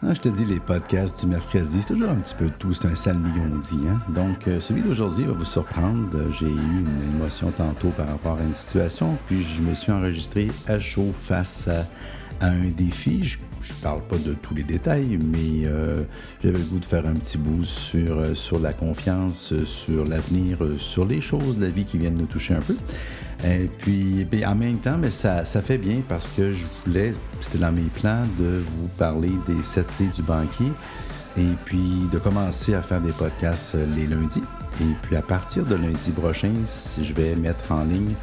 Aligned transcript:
Ah, 0.00 0.14
je 0.14 0.20
te 0.20 0.28
dis, 0.28 0.44
les 0.44 0.60
podcasts 0.60 1.20
du 1.20 1.26
mercredi, 1.26 1.78
c'est 1.80 1.88
toujours 1.88 2.10
un 2.10 2.20
petit 2.20 2.36
peu 2.36 2.48
tout, 2.56 2.72
c'est 2.72 2.86
un 2.86 2.94
salmigondis. 2.94 3.80
Hein? 3.88 3.98
Donc, 4.14 4.46
euh, 4.46 4.60
celui 4.60 4.82
d'aujourd'hui 4.82 5.24
va 5.24 5.32
vous 5.32 5.44
surprendre. 5.44 6.30
J'ai 6.30 6.46
eu 6.46 6.50
une 6.50 7.16
émotion 7.16 7.50
tantôt 7.50 7.88
par 7.88 8.06
rapport 8.06 8.38
à 8.38 8.42
une 8.42 8.54
situation, 8.54 9.18
puis 9.26 9.42
je 9.42 9.60
me 9.60 9.74
suis 9.74 9.90
enregistré 9.90 10.50
à 10.68 10.78
chaud 10.78 11.10
face 11.10 11.66
à, 11.66 11.84
un 12.46 12.68
défi. 12.76 13.24
Je, 13.24 13.38
ne 13.38 13.82
parle 13.82 14.00
pas 14.02 14.18
de 14.18 14.34
tous 14.34 14.54
les 14.54 14.62
détails, 14.62 15.18
mais 15.18 15.66
euh, 15.66 16.04
j'avais 16.44 16.58
le 16.58 16.64
goût 16.64 16.78
de 16.78 16.84
faire 16.84 17.04
un 17.04 17.14
petit 17.14 17.36
bout 17.36 17.64
sur, 17.64 18.18
euh, 18.18 18.34
sur 18.36 18.60
la 18.60 18.72
confiance, 18.72 19.52
sur 19.64 20.04
l'avenir, 20.04 20.58
sur 20.76 21.06
les 21.06 21.20
choses 21.20 21.58
de 21.58 21.64
la 21.64 21.70
vie 21.70 21.84
qui 21.84 21.98
viennent 21.98 22.16
nous 22.18 22.26
toucher 22.26 22.54
un 22.54 22.60
peu. 22.60 22.76
Et 23.44 23.68
puis, 23.78 24.26
en 24.44 24.54
même 24.54 24.78
temps, 24.78 24.98
mais 24.98 25.10
ça, 25.10 25.44
fait 25.44 25.78
bien 25.78 26.02
parce 26.08 26.26
que 26.28 26.52
je 26.52 26.66
voulais, 26.84 27.12
c'était 27.40 27.58
dans 27.58 27.72
mes 27.72 27.82
plans, 27.82 28.22
de 28.38 28.62
vous 28.76 28.88
parler 28.96 29.30
des 29.46 29.62
sept 29.62 29.86
clés 29.96 30.10
du 30.14 30.22
banquier 30.22 30.72
et 31.36 31.54
puis 31.64 32.08
de 32.10 32.18
commencer 32.18 32.74
à 32.74 32.82
faire 32.82 33.00
des 33.00 33.12
podcasts 33.12 33.76
euh, 33.76 33.86
les 33.94 34.06
lundis. 34.06 34.42
Et 34.80 34.94
puis 35.02 35.16
à 35.16 35.22
partir 35.22 35.64
de 35.64 35.74
lundi 35.74 36.12
prochain, 36.12 36.52
je 37.00 37.12
vais 37.12 37.34
mettre 37.34 37.72
en 37.72 37.84
ligne 37.84 38.14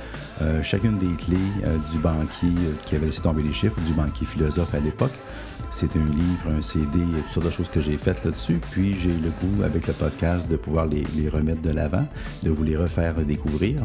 euh, 0.41 0.63
chacune 0.63 0.97
des 0.97 1.13
clés 1.15 1.37
euh, 1.65 1.77
du 1.91 1.97
banquier 1.99 2.53
qui 2.85 2.95
avait 2.95 3.07
laissé 3.07 3.21
tomber 3.21 3.43
les 3.43 3.53
chiffres, 3.53 3.79
du 3.81 3.93
banquier 3.93 4.25
philosophe 4.25 4.73
à 4.73 4.79
l'époque. 4.79 5.13
C'est 5.71 5.93
un 5.97 6.05
livre, 6.05 6.57
un 6.57 6.61
CD, 6.61 6.99
toutes 6.99 7.27
sortes 7.27 7.45
de 7.47 7.51
choses 7.51 7.67
que 7.67 7.81
j'ai 7.81 7.97
faites 7.97 8.23
là-dessus. 8.23 8.61
Puis 8.71 8.93
j'ai 8.93 9.09
le 9.09 9.29
goût, 9.41 9.63
avec 9.63 9.87
le 9.87 9.93
podcast, 9.93 10.49
de 10.49 10.55
pouvoir 10.55 10.87
les, 10.87 11.03
remettre 11.27 11.61
de 11.61 11.71
l'avant, 11.71 12.07
de 12.43 12.49
vous 12.49 12.63
les 12.63 12.77
refaire 12.77 13.15
découvrir. 13.15 13.79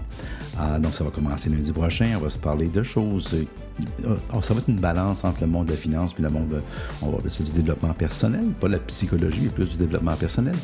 Ah, 0.56 0.78
donc 0.78 0.92
ça 0.92 1.02
va 1.02 1.10
commencer 1.10 1.50
lundi 1.50 1.72
prochain. 1.72 2.12
On 2.16 2.20
va 2.20 2.30
se 2.30 2.38
parler 2.38 2.68
de 2.68 2.84
choses. 2.84 3.28
Euh, 3.34 4.16
oh, 4.32 4.40
ça 4.40 4.54
va 4.54 4.60
être 4.60 4.68
une 4.68 4.78
balance 4.78 5.24
entre 5.24 5.40
le 5.40 5.48
monde 5.48 5.66
de 5.66 5.72
la 5.72 5.76
finance 5.76 6.12
puis 6.12 6.22
le 6.22 6.30
monde, 6.30 6.62
on 7.02 7.10
va 7.10 7.18
du 7.18 7.52
développement 7.52 7.92
personnel, 7.92 8.44
pas 8.60 8.68
la 8.68 8.78
psychologie, 8.78 9.40
mais 9.42 9.50
plus 9.50 9.70
du 9.70 9.76
développement 9.78 10.14
personnel. 10.14 10.54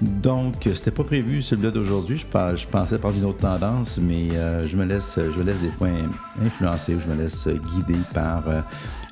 Donc, 0.00 0.54
c'était 0.62 0.90
pas 0.90 1.04
prévu 1.04 1.42
celui-là 1.42 1.70
d'aujourd'hui. 1.70 2.18
Je, 2.18 2.66
pensais 2.66 2.98
par 2.98 3.12
une 3.12 3.24
autre 3.24 3.38
tendance, 3.38 3.98
mais 3.98 4.28
euh, 4.32 4.66
je 4.66 4.76
me 4.76 4.84
laisse, 4.84 5.16
je 5.16 5.42
laisse 5.42 5.60
des 5.60 5.68
points 5.68 6.08
influencer, 6.42 6.96
je 6.98 7.12
me 7.12 7.22
laisse 7.22 7.46
guider 7.46 7.98
par 8.12 8.42
euh, 8.48 8.60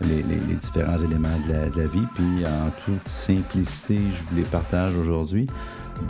les, 0.02 0.22
différents 0.56 0.98
éléments 0.98 1.28
de 1.46 1.52
la, 1.52 1.69
de 1.69 1.80
la, 1.80 1.86
vie. 1.86 2.06
Puis, 2.14 2.44
en 2.46 2.70
toute 2.84 3.06
simplicité, 3.06 3.96
je 3.96 4.22
vous 4.30 4.36
les 4.36 4.48
partage 4.48 4.96
aujourd'hui. 4.96 5.46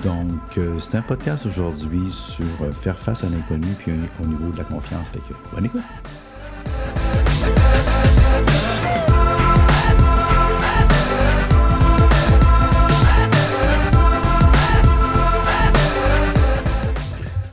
Donc, 0.05 0.59
euh, 0.59 0.79
c'est 0.79 0.97
un 0.97 1.03
podcast 1.03 1.47
aujourd'hui 1.47 2.11
sur 2.11 2.47
faire 2.73 2.99
face 2.99 3.25
à 3.25 3.29
l'inconnu 3.29 3.69
puis 3.79 3.93
au 4.23 4.27
niveau 4.27 4.51
de 4.53 4.59
la 4.59 4.65
confiance. 4.65 5.09
Fait 5.11 5.19
que, 5.19 5.35
bonne 5.55 5.67
écoute! 5.67 5.83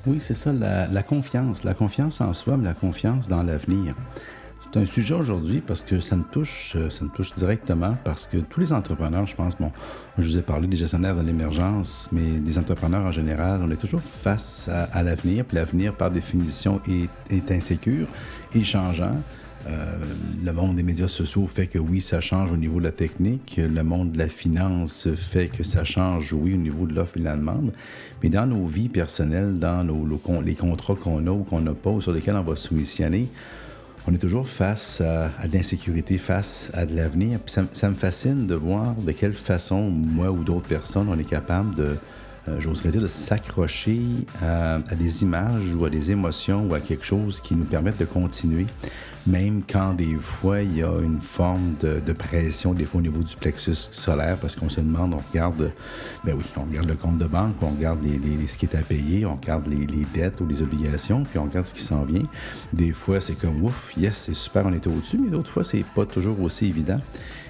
Oui, 0.07 0.21
c'est 0.21 0.35
ça, 0.35 0.53
la, 0.53 1.03
confiance. 1.03 1.65
La 1.65 1.73
confiance 1.73 2.21
en 2.21 2.33
soi, 2.33 2.55
mais 2.55 2.63
la 2.63 2.73
confiance 2.73 3.27
dans 3.27 3.43
l'avenir. 3.43 3.93
C'est 4.61 4.79
un 4.79 4.85
sujet 4.85 5.15
aujourd'hui 5.15 5.59
parce 5.59 5.81
que 5.81 5.99
ça 5.99 6.15
me 6.15 6.23
touche, 6.23 6.73
euh, 6.77 6.89
ça 6.89 7.03
me 7.03 7.09
touche 7.09 7.33
directement 7.33 7.97
parce 8.05 8.25
que 8.25 8.37
tous 8.37 8.61
les 8.61 8.73
entrepreneurs, 8.73 9.27
je 9.27 9.35
pense, 9.35 9.57
bon, 9.57 9.71
je 10.17 10.23
vous 10.23 10.37
ai 10.37 10.41
parlé 10.41 10.67
des 10.67 10.77
gestionnaires 10.77 11.15
de 11.15 11.21
l'émergence, 11.21 12.07
mais 12.13 12.39
des 12.39 12.57
entrepreneurs 12.57 13.05
en 13.05 13.11
général, 13.11 13.61
on 13.63 13.69
est 13.69 13.77
toujours 13.77 14.01
face 14.01 14.69
à, 14.69 15.03
l'avenir, 15.03 15.43
puis 15.43 15.55
l'avenir, 15.55 15.93
par 15.93 16.09
définition, 16.09 16.81
est, 16.87 17.09
est 17.33 17.51
insécure 17.51 18.07
et 18.53 18.63
changeant. 18.63 19.21
Euh, 19.67 19.97
le 20.43 20.53
monde 20.53 20.77
des 20.77 20.83
médias 20.83 21.07
sociaux 21.07 21.47
fait 21.47 21.67
que 21.67 21.79
oui, 21.79 21.99
ça 22.01 22.21
change 22.21 22.51
au 22.51 22.57
niveau 22.57 22.79
de 22.79 22.85
la 22.85 22.91
technique. 22.91 23.57
Le 23.57 23.83
monde 23.83 24.13
de 24.13 24.17
la 24.17 24.29
finance 24.29 25.07
fait 25.15 25.47
que 25.47 25.63
ça 25.63 25.83
change, 25.83 26.33
oui, 26.33 26.53
au 26.53 26.57
niveau 26.57 26.85
de 26.85 26.93
l'offre 26.93 27.17
et 27.17 27.19
de 27.19 27.25
la 27.25 27.35
demande. 27.35 27.73
Mais 28.23 28.29
dans 28.29 28.45
nos 28.45 28.65
vies 28.65 28.89
personnelles, 28.89 29.55
dans 29.55 29.85
les 30.43 30.55
contrats 30.55 30.95
qu'on 30.95 31.25
a 31.27 31.31
ou 31.31 31.43
qu'on 31.43 31.61
n'a 31.61 31.73
pas, 31.73 31.89
ou 31.89 32.01
sur 32.01 32.13
lesquels 32.13 32.35
on 32.35 32.43
va 32.43 32.55
soumissionner, 32.55 33.29
on 34.07 34.13
est 34.13 34.19
toujours 34.19 34.47
face 34.47 35.01
à, 35.01 35.47
de 35.47 35.53
l'insécurité, 35.53 36.17
face 36.17 36.71
à 36.73 36.85
de 36.85 36.95
l'avenir. 36.95 37.39
Ça, 37.47 37.89
me 37.89 37.95
fascine 37.95 38.47
de 38.47 38.55
voir 38.55 38.95
de 38.95 39.11
quelle 39.11 39.33
façon, 39.33 39.89
moi 39.89 40.31
ou 40.31 40.45
d'autres 40.45 40.67
personnes, 40.67 41.09
on 41.09 41.19
est 41.19 41.29
capable 41.29 41.75
de, 41.75 41.97
euh, 42.47 42.61
j'oserais 42.61 42.89
dire, 42.89 43.01
de 43.01 43.07
s'accrocher 43.07 43.99
à, 44.41 44.75
à, 44.75 44.95
des 44.95 45.23
images 45.23 45.75
ou 45.75 45.83
à 45.83 45.89
des 45.89 46.11
émotions 46.11 46.67
ou 46.69 46.73
à 46.73 46.79
quelque 46.79 47.03
chose 47.03 47.41
qui 47.41 47.53
nous 47.53 47.65
permettent 47.65 47.99
de 47.99 48.05
continuer 48.05 48.65
même 49.27 49.61
quand 49.69 49.93
des 49.93 50.15
fois 50.15 50.61
il 50.61 50.77
y 50.77 50.83
a 50.83 50.99
une 51.03 51.19
forme 51.21 51.75
de, 51.81 52.13
pression, 52.13 52.73
des 52.73 52.85
fois 52.85 52.99
au 52.99 53.01
niveau 53.01 53.21
du 53.21 53.35
plexus 53.35 53.75
solaire, 53.75 54.37
parce 54.39 54.55
qu'on 54.55 54.69
se 54.69 54.79
demande, 54.79 55.13
on 55.13 55.21
regarde, 55.31 55.71
ben 56.23 56.35
oui, 56.37 56.45
on 56.55 56.63
regarde 56.63 56.87
le 56.87 56.95
compte 56.95 57.17
de 57.17 57.25
banque, 57.25 57.55
on 57.61 57.69
regarde 57.69 57.99
les, 58.03 58.47
ce 58.47 58.57
qui 58.57 58.65
est 58.65 58.75
à 58.75 58.81
payer, 58.81 59.25
on 59.25 59.35
regarde 59.35 59.67
les, 59.67 60.05
dettes 60.13 60.39
ou 60.41 60.47
les 60.47 60.61
obligations, 60.61 61.23
puis 61.23 61.37
on 61.37 61.43
regarde 61.43 61.65
ce 61.65 61.73
qui 61.73 61.81
s'en 61.81 62.03
vient. 62.03 62.25
Des 62.71 62.93
fois, 62.93 63.19
c'est 63.19 63.35
comme, 63.35 63.63
ouf, 63.63 63.91
yes, 63.97 64.23
c'est 64.27 64.33
super, 64.33 64.65
on 64.65 64.73
était 64.73 64.89
au-dessus, 64.89 65.17
mais 65.17 65.29
d'autres 65.29 65.51
fois, 65.51 65.63
c'est 65.63 65.85
pas 65.95 66.05
toujours 66.05 66.41
aussi 66.41 66.67
évident. 66.67 66.99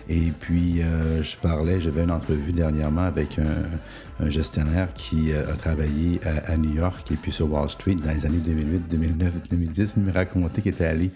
Et 0.09 0.31
puis, 0.39 0.81
euh, 0.81 1.21
je 1.21 1.35
parlais, 1.35 1.81
j'avais 1.81 2.03
une 2.03 2.11
entrevue 2.11 2.53
dernièrement 2.53 3.01
avec 3.01 3.37
un, 3.39 4.29
gestionnaire 4.29 4.93
qui 4.95 5.31
euh, 5.31 5.51
a 5.51 5.55
travaillé 5.55 6.19
à, 6.47 6.57
New 6.57 6.73
York 6.73 7.11
et 7.11 7.15
puis 7.15 7.31
sur 7.31 7.51
Wall 7.51 7.69
Street 7.69 7.95
dans 7.95 8.11
les 8.11 8.25
années 8.25 8.39
2008, 8.39 8.89
2009, 8.89 9.33
2010. 9.51 9.93
Il 9.97 10.03
me 10.03 10.11
racontait 10.11 10.61
qu'il 10.61 10.71
était 10.71 10.85
allé 10.85 11.11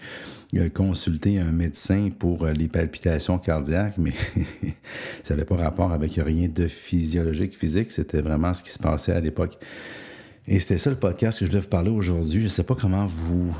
consulter 0.74 1.38
un 1.38 1.52
médecin 1.52 2.10
pour 2.16 2.46
les 2.46 2.68
palpitations 2.68 3.38
cardiaques, 3.38 3.96
mais 3.98 4.12
ça 5.24 5.34
n'avait 5.34 5.46
pas 5.46 5.56
rapport 5.56 5.92
avec 5.92 6.14
rien 6.16 6.48
de 6.48 6.68
physiologique, 6.68 7.56
physique. 7.56 7.90
C'était 7.90 8.20
vraiment 8.20 8.52
ce 8.52 8.62
qui 8.62 8.70
se 8.70 8.78
passait 8.78 9.12
à 9.12 9.20
l'époque. 9.20 9.58
Et 10.48 10.58
c'était 10.58 10.78
ça 10.78 10.90
le 10.90 10.96
podcast 10.96 11.38
que 11.38 11.44
je 11.44 11.50
voulais 11.50 11.62
vous 11.62 11.68
parler 11.68 11.90
aujourd'hui. 11.90 12.40
Je 12.40 12.44
ne 12.44 12.48
sais 12.48 12.64
pas 12.64 12.74
comment 12.74 13.06
vous. 13.06 13.56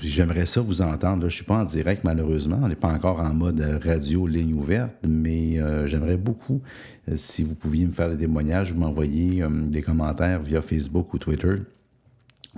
J'aimerais 0.00 0.46
ça 0.46 0.62
vous 0.62 0.80
entendre. 0.80 1.20
Je 1.20 1.26
ne 1.26 1.30
suis 1.30 1.44
pas 1.44 1.58
en 1.58 1.64
direct, 1.64 2.04
malheureusement. 2.04 2.58
On 2.62 2.68
n'est 2.68 2.74
pas 2.74 2.88
encore 2.88 3.20
en 3.20 3.34
mode 3.34 3.60
radio, 3.84 4.26
ligne 4.26 4.54
ouverte, 4.54 4.92
mais 5.06 5.60
euh, 5.60 5.86
j'aimerais 5.86 6.16
beaucoup 6.16 6.62
euh, 7.10 7.16
si 7.16 7.42
vous 7.42 7.54
pouviez 7.54 7.84
me 7.84 7.92
faire 7.92 8.08
des 8.08 8.16
témoignages 8.16 8.72
ou 8.72 8.76
m'envoyer 8.76 9.42
euh, 9.42 9.48
des 9.50 9.82
commentaires 9.82 10.42
via 10.42 10.62
Facebook 10.62 11.12
ou 11.12 11.18
Twitter 11.18 11.56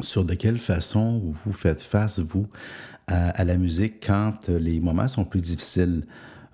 sur 0.00 0.24
de 0.24 0.34
quelle 0.34 0.58
façon 0.58 1.34
vous 1.44 1.52
faites 1.52 1.82
face, 1.82 2.18
vous, 2.20 2.46
à 3.06 3.44
la 3.44 3.56
musique 3.56 4.04
quand 4.06 4.48
les 4.48 4.80
moments 4.80 5.08
sont 5.08 5.24
plus 5.24 5.40
difficiles. 5.40 6.04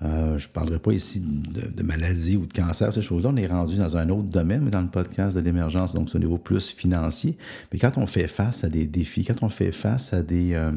Euh, 0.02 0.38
je 0.38 0.48
ne 0.48 0.52
parlerai 0.52 0.78
pas 0.78 0.92
ici 0.92 1.20
de, 1.20 1.82
maladie 1.82 2.36
ou 2.36 2.46
de 2.46 2.52
cancer, 2.52 2.92
ces 2.92 3.02
choses-là. 3.02 3.30
On 3.32 3.36
est 3.36 3.46
rendu 3.46 3.76
dans 3.76 3.96
un 3.96 4.08
autre 4.08 4.28
domaine, 4.28 4.62
mais 4.62 4.70
dans 4.70 4.80
le 4.80 4.88
podcast 4.88 5.36
de 5.36 5.40
l'émergence, 5.40 5.92
donc 5.92 6.08
au 6.14 6.18
niveau 6.18 6.38
plus 6.38 6.68
financier. 6.68 7.36
Mais 7.72 7.78
quand 7.78 7.98
on 7.98 8.06
fait 8.06 8.28
face 8.28 8.64
à 8.64 8.70
des 8.70 8.86
défis, 8.86 9.24
quand 9.24 9.42
on 9.42 9.50
fait 9.50 9.72
face 9.72 10.14
à 10.14 10.22
des, 10.22 10.54
euh, 10.54 10.72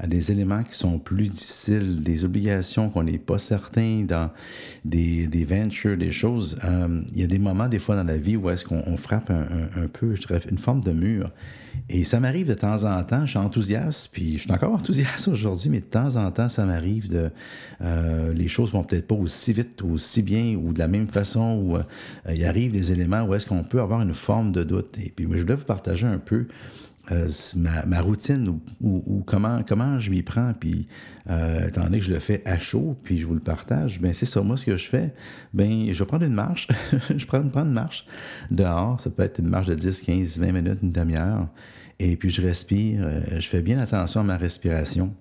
à 0.00 0.06
des 0.06 0.32
éléments 0.32 0.62
qui 0.62 0.74
sont 0.74 0.98
plus 0.98 1.28
difficiles, 1.28 2.02
des 2.02 2.24
obligations 2.24 2.88
qu'on 2.88 3.02
n'est 3.02 3.18
pas 3.18 3.38
certain 3.38 4.04
dans 4.08 4.30
des, 4.84 5.26
des, 5.26 5.44
ventures, 5.44 5.98
des 5.98 6.10
choses, 6.10 6.58
euh, 6.64 7.02
il 7.12 7.20
y 7.20 7.22
a 7.22 7.26
des 7.26 7.38
moments, 7.38 7.68
des 7.68 7.78
fois 7.78 7.96
dans 7.96 8.04
la 8.04 8.16
vie, 8.16 8.36
où 8.36 8.48
est-ce 8.48 8.64
qu'on 8.64 8.96
frappe 8.96 9.30
un, 9.30 9.86
peu, 9.92 10.14
je 10.14 10.22
dirais, 10.26 10.40
une 10.50 10.58
forme 10.58 10.80
de 10.80 10.92
mur. 10.92 11.30
Et 11.90 12.04
ça 12.04 12.18
m'arrive 12.18 12.48
de 12.48 12.54
temps 12.54 12.84
en 12.84 13.02
temps, 13.04 13.26
je 13.26 13.30
suis 13.30 13.38
enthousiaste, 13.38 14.08
puis 14.12 14.38
je 14.38 14.42
suis 14.42 14.52
encore 14.52 14.72
enthousiaste 14.74 15.28
aujourd'hui, 15.28 15.68
mais 15.68 15.80
de 15.80 15.84
temps 15.84 16.16
en 16.16 16.30
temps, 16.30 16.48
ça 16.48 16.64
m'arrive 16.64 17.08
de... 17.08 17.30
Euh, 17.82 18.32
les 18.32 18.48
choses 18.48 18.72
vont 18.72 18.84
peut-être 18.84 19.06
pas 19.06 19.14
aussi 19.14 19.52
vite, 19.52 19.82
aussi 19.82 20.22
bien, 20.22 20.56
ou 20.56 20.72
de 20.72 20.78
la 20.78 20.88
même 20.88 21.08
façon, 21.08 21.60
où 21.62 21.76
euh, 21.76 21.82
il 22.34 22.44
arrive 22.46 22.72
des 22.72 22.90
éléments 22.90 23.22
où 23.24 23.34
est-ce 23.34 23.44
qu'on 23.44 23.64
peut 23.64 23.80
avoir 23.80 24.00
une 24.00 24.14
forme 24.14 24.50
de 24.50 24.64
doute. 24.64 24.96
Et 24.98 25.12
puis, 25.14 25.26
je 25.30 25.42
voulais 25.42 25.54
vous 25.54 25.64
partager 25.64 26.06
un 26.06 26.18
peu 26.18 26.46
euh, 27.12 27.28
ma, 27.56 28.00
routine 28.00 28.60
ou, 28.80 29.22
comment, 29.26 29.62
comment 29.66 29.98
je 29.98 30.10
m'y 30.10 30.22
prends. 30.22 30.52
Puis, 30.52 30.86
étant 31.66 31.84
donné 31.84 31.98
que 31.98 32.04
je 32.04 32.12
le 32.12 32.18
fais 32.18 32.42
à 32.44 32.58
chaud, 32.58 32.96
puis 33.04 33.18
je 33.18 33.26
vous 33.26 33.34
le 33.34 33.40
partage, 33.40 34.00
ben 34.00 34.12
c'est 34.12 34.26
ça. 34.26 34.40
Moi, 34.42 34.56
ce 34.56 34.66
que 34.66 34.76
je 34.76 34.88
fais, 34.88 35.14
ben 35.54 35.92
je 35.92 36.04
prendre 36.04 36.24
une 36.24 36.34
marche. 36.34 36.68
je 37.16 37.24
prends, 37.26 37.42
prends 37.42 37.64
une 37.64 37.72
marche 37.72 38.06
dehors. 38.50 39.00
Ça 39.00 39.10
peut 39.10 39.22
être 39.22 39.38
une 39.38 39.48
marche 39.48 39.66
de 39.66 39.74
10, 39.74 40.00
15, 40.00 40.38
20 40.38 40.52
minutes, 40.52 40.78
une 40.82 40.92
demi-heure. 40.92 41.48
Et 42.00 42.16
puis 42.16 42.30
je 42.30 42.40
respire, 42.40 43.02
euh, 43.04 43.20
je 43.38 43.46
fais 43.46 43.60
bien 43.60 43.78
attention 43.78 44.22
à 44.22 44.24
ma 44.24 44.38
respiration. 44.38 45.14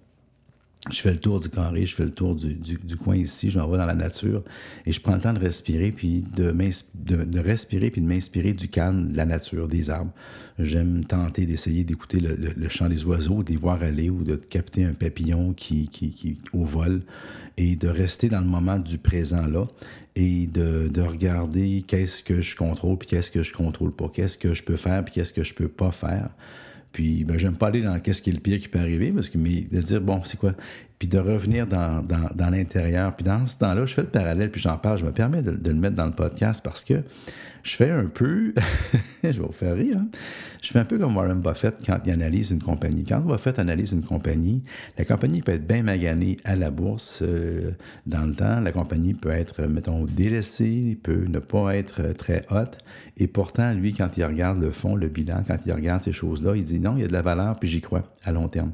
Je 0.90 1.02
fais 1.02 1.12
le 1.12 1.20
tour 1.20 1.42
du 1.42 1.50
carré, 1.50 1.86
je 1.86 1.94
fais 1.94 2.06
le 2.06 2.12
tour 2.12 2.36
du, 2.36 2.96
coin 2.96 3.18
ici, 3.18 3.50
je 3.50 3.60
m'envoie 3.60 3.78
dans 3.78 3.86
la 3.86 3.96
nature 3.96 4.44
et 4.86 4.94
je 4.94 5.02
prends 5.02 5.16
le 5.16 5.20
temps 5.20 5.34
de 5.34 5.40
respirer, 5.40 5.92
puis 5.92 6.24
de, 6.38 6.52
de, 6.52 7.40
respirer, 7.40 7.92
puis 7.92 8.00
de 8.00 8.08
m'inspirer 8.08 8.54
du 8.54 8.70
calme 8.70 9.12
de 9.12 9.18
la 9.18 9.26
nature, 9.26 9.68
des 9.68 9.90
arbres. 9.90 10.14
J'aime 10.58 11.04
tenter 11.04 11.46
d'essayer 11.46 11.84
d'écouter 11.84 12.22
le, 12.22 12.70
chant 12.70 12.88
des 12.88 13.04
oiseaux, 13.04 13.44
de 13.44 13.52
les 13.52 13.58
voir 13.58 13.84
aller 13.84 14.10
ou 14.10 14.24
de 14.24 14.38
capter 14.38 14.86
un 14.86 14.94
papillon 14.94 15.52
qui, 15.52 15.90
qui, 15.90 16.12
qui, 16.12 16.38
au 16.54 16.64
vol 16.64 17.02
et 17.58 17.76
de 17.76 17.90
rester 17.90 18.30
dans 18.30 18.40
le 18.40 18.48
moment 18.48 18.80
du 18.80 18.98
présent 18.98 19.46
là 19.46 19.68
et 20.16 20.48
de, 20.48 20.88
de 20.88 21.02
regarder 21.02 21.84
qu'est-ce 21.86 22.24
que 22.24 22.40
je 22.40 22.56
contrôle 22.56 22.98
puis 22.98 23.08
qu'est-ce 23.08 23.32
que 23.32 23.44
je 23.44 23.52
contrôle 23.52 23.92
pas, 23.92 24.10
qu'est-ce 24.14 24.38
que 24.38 24.54
je 24.54 24.64
peux 24.64 24.78
faire 24.78 25.04
puis 25.04 25.14
qu'est-ce 25.14 25.34
que 25.34 25.44
je 25.44 25.54
peux 25.54 25.68
pas 25.68 25.92
faire? 25.92 26.30
Puis, 26.92 27.24
ben, 27.24 27.38
j'aime 27.38 27.56
pas 27.56 27.68
aller 27.68 27.82
dans 27.82 28.00
qu'est-ce 28.00 28.22
qui 28.22 28.30
est 28.30 28.34
le 28.34 28.40
pire 28.40 28.60
qui 28.60 28.68
peut 28.68 28.80
arriver, 28.80 29.12
parce 29.12 29.30
que, 29.30 29.38
mais 29.38 29.62
de 29.62 29.82
dire, 29.82 30.02
bon, 30.02 30.24
c'est 30.24 30.38
quoi? 30.38 30.54
Puis 31.00 31.08
de 31.08 31.18
revenir 31.18 31.66
dans, 31.66 32.06
l'intérieur. 32.52 33.16
Puis 33.16 33.24
dans 33.24 33.46
ce 33.46 33.58
temps-là, 33.58 33.86
je 33.86 33.94
fais 33.94 34.02
le 34.02 34.10
parallèle, 34.10 34.52
puis 34.52 34.60
j'en 34.60 34.78
parle, 34.78 34.98
je 34.98 35.06
me 35.06 35.12
permets 35.12 35.42
de, 35.42 35.52
le 35.52 35.80
mettre 35.80 35.96
dans 35.96 36.06
le 36.06 36.12
podcast 36.12 36.62
parce 36.62 36.84
que 36.84 37.02
je 37.64 37.76
fais 37.76 37.90
un 37.90 38.06
peu, 38.06 38.54
je 39.24 39.30
vais 39.30 39.40
vous 39.40 39.52
faire 39.54 39.76
rire, 39.76 39.98
hein. 40.00 40.08
je 40.62 40.70
fais 40.72 40.80
un 40.80 40.86
peu 40.86 40.98
comme 40.98 41.16
Warren 41.16 41.40
Buffett 41.40 41.76
quand 41.86 42.00
il 42.06 42.12
analyse 42.12 42.52
une 42.52 42.62
compagnie. 42.62 43.06
Quand 43.06 43.22
Buffett 43.22 43.60
analyse 43.60 43.94
une 43.94 44.04
compagnie, 44.04 44.62
la 44.98 45.06
compagnie 45.06 45.42
peut 45.42 45.54
être 45.54 45.66
bien 45.66 45.84
maganée 45.84 46.38
à 46.44 46.56
la 46.56 46.70
bourse 46.70 47.20
euh, 47.22 47.72
dans 48.06 48.26
le 48.26 48.34
temps. 48.34 48.60
La 48.60 48.72
compagnie 48.74 49.14
peut 49.14 49.30
être, 49.30 49.64
mettons, 49.68 50.04
délaissée, 50.06 50.98
peut 51.02 51.26
ne 51.28 51.40
pas 51.40 51.78
être 51.78 52.14
très 52.14 52.46
haute. 52.50 52.78
Et 53.18 53.28
pourtant, 53.28 53.74
lui, 53.74 53.94
quand 53.94 54.18
il 54.18 54.26
regarde 54.26 54.62
le 54.62 54.72
fond, 54.72 54.96
le 54.96 55.08
bilan, 55.08 55.44
quand 55.48 55.60
il 55.66 55.72
regarde 55.72 56.02
ces 56.02 56.14
choses-là, 56.14 56.56
il 56.56 56.64
dit 56.64 56.80
non, 56.80 56.96
il 56.98 57.02
y 57.02 57.06
a 57.06 57.08
de 57.08 57.14
la 57.14 57.22
valeur, 57.22 57.56
puis 57.56 57.70
j'y 57.70 57.82
crois 57.82 58.04
à 58.24 58.32
long 58.34 58.50
terme. 58.50 58.72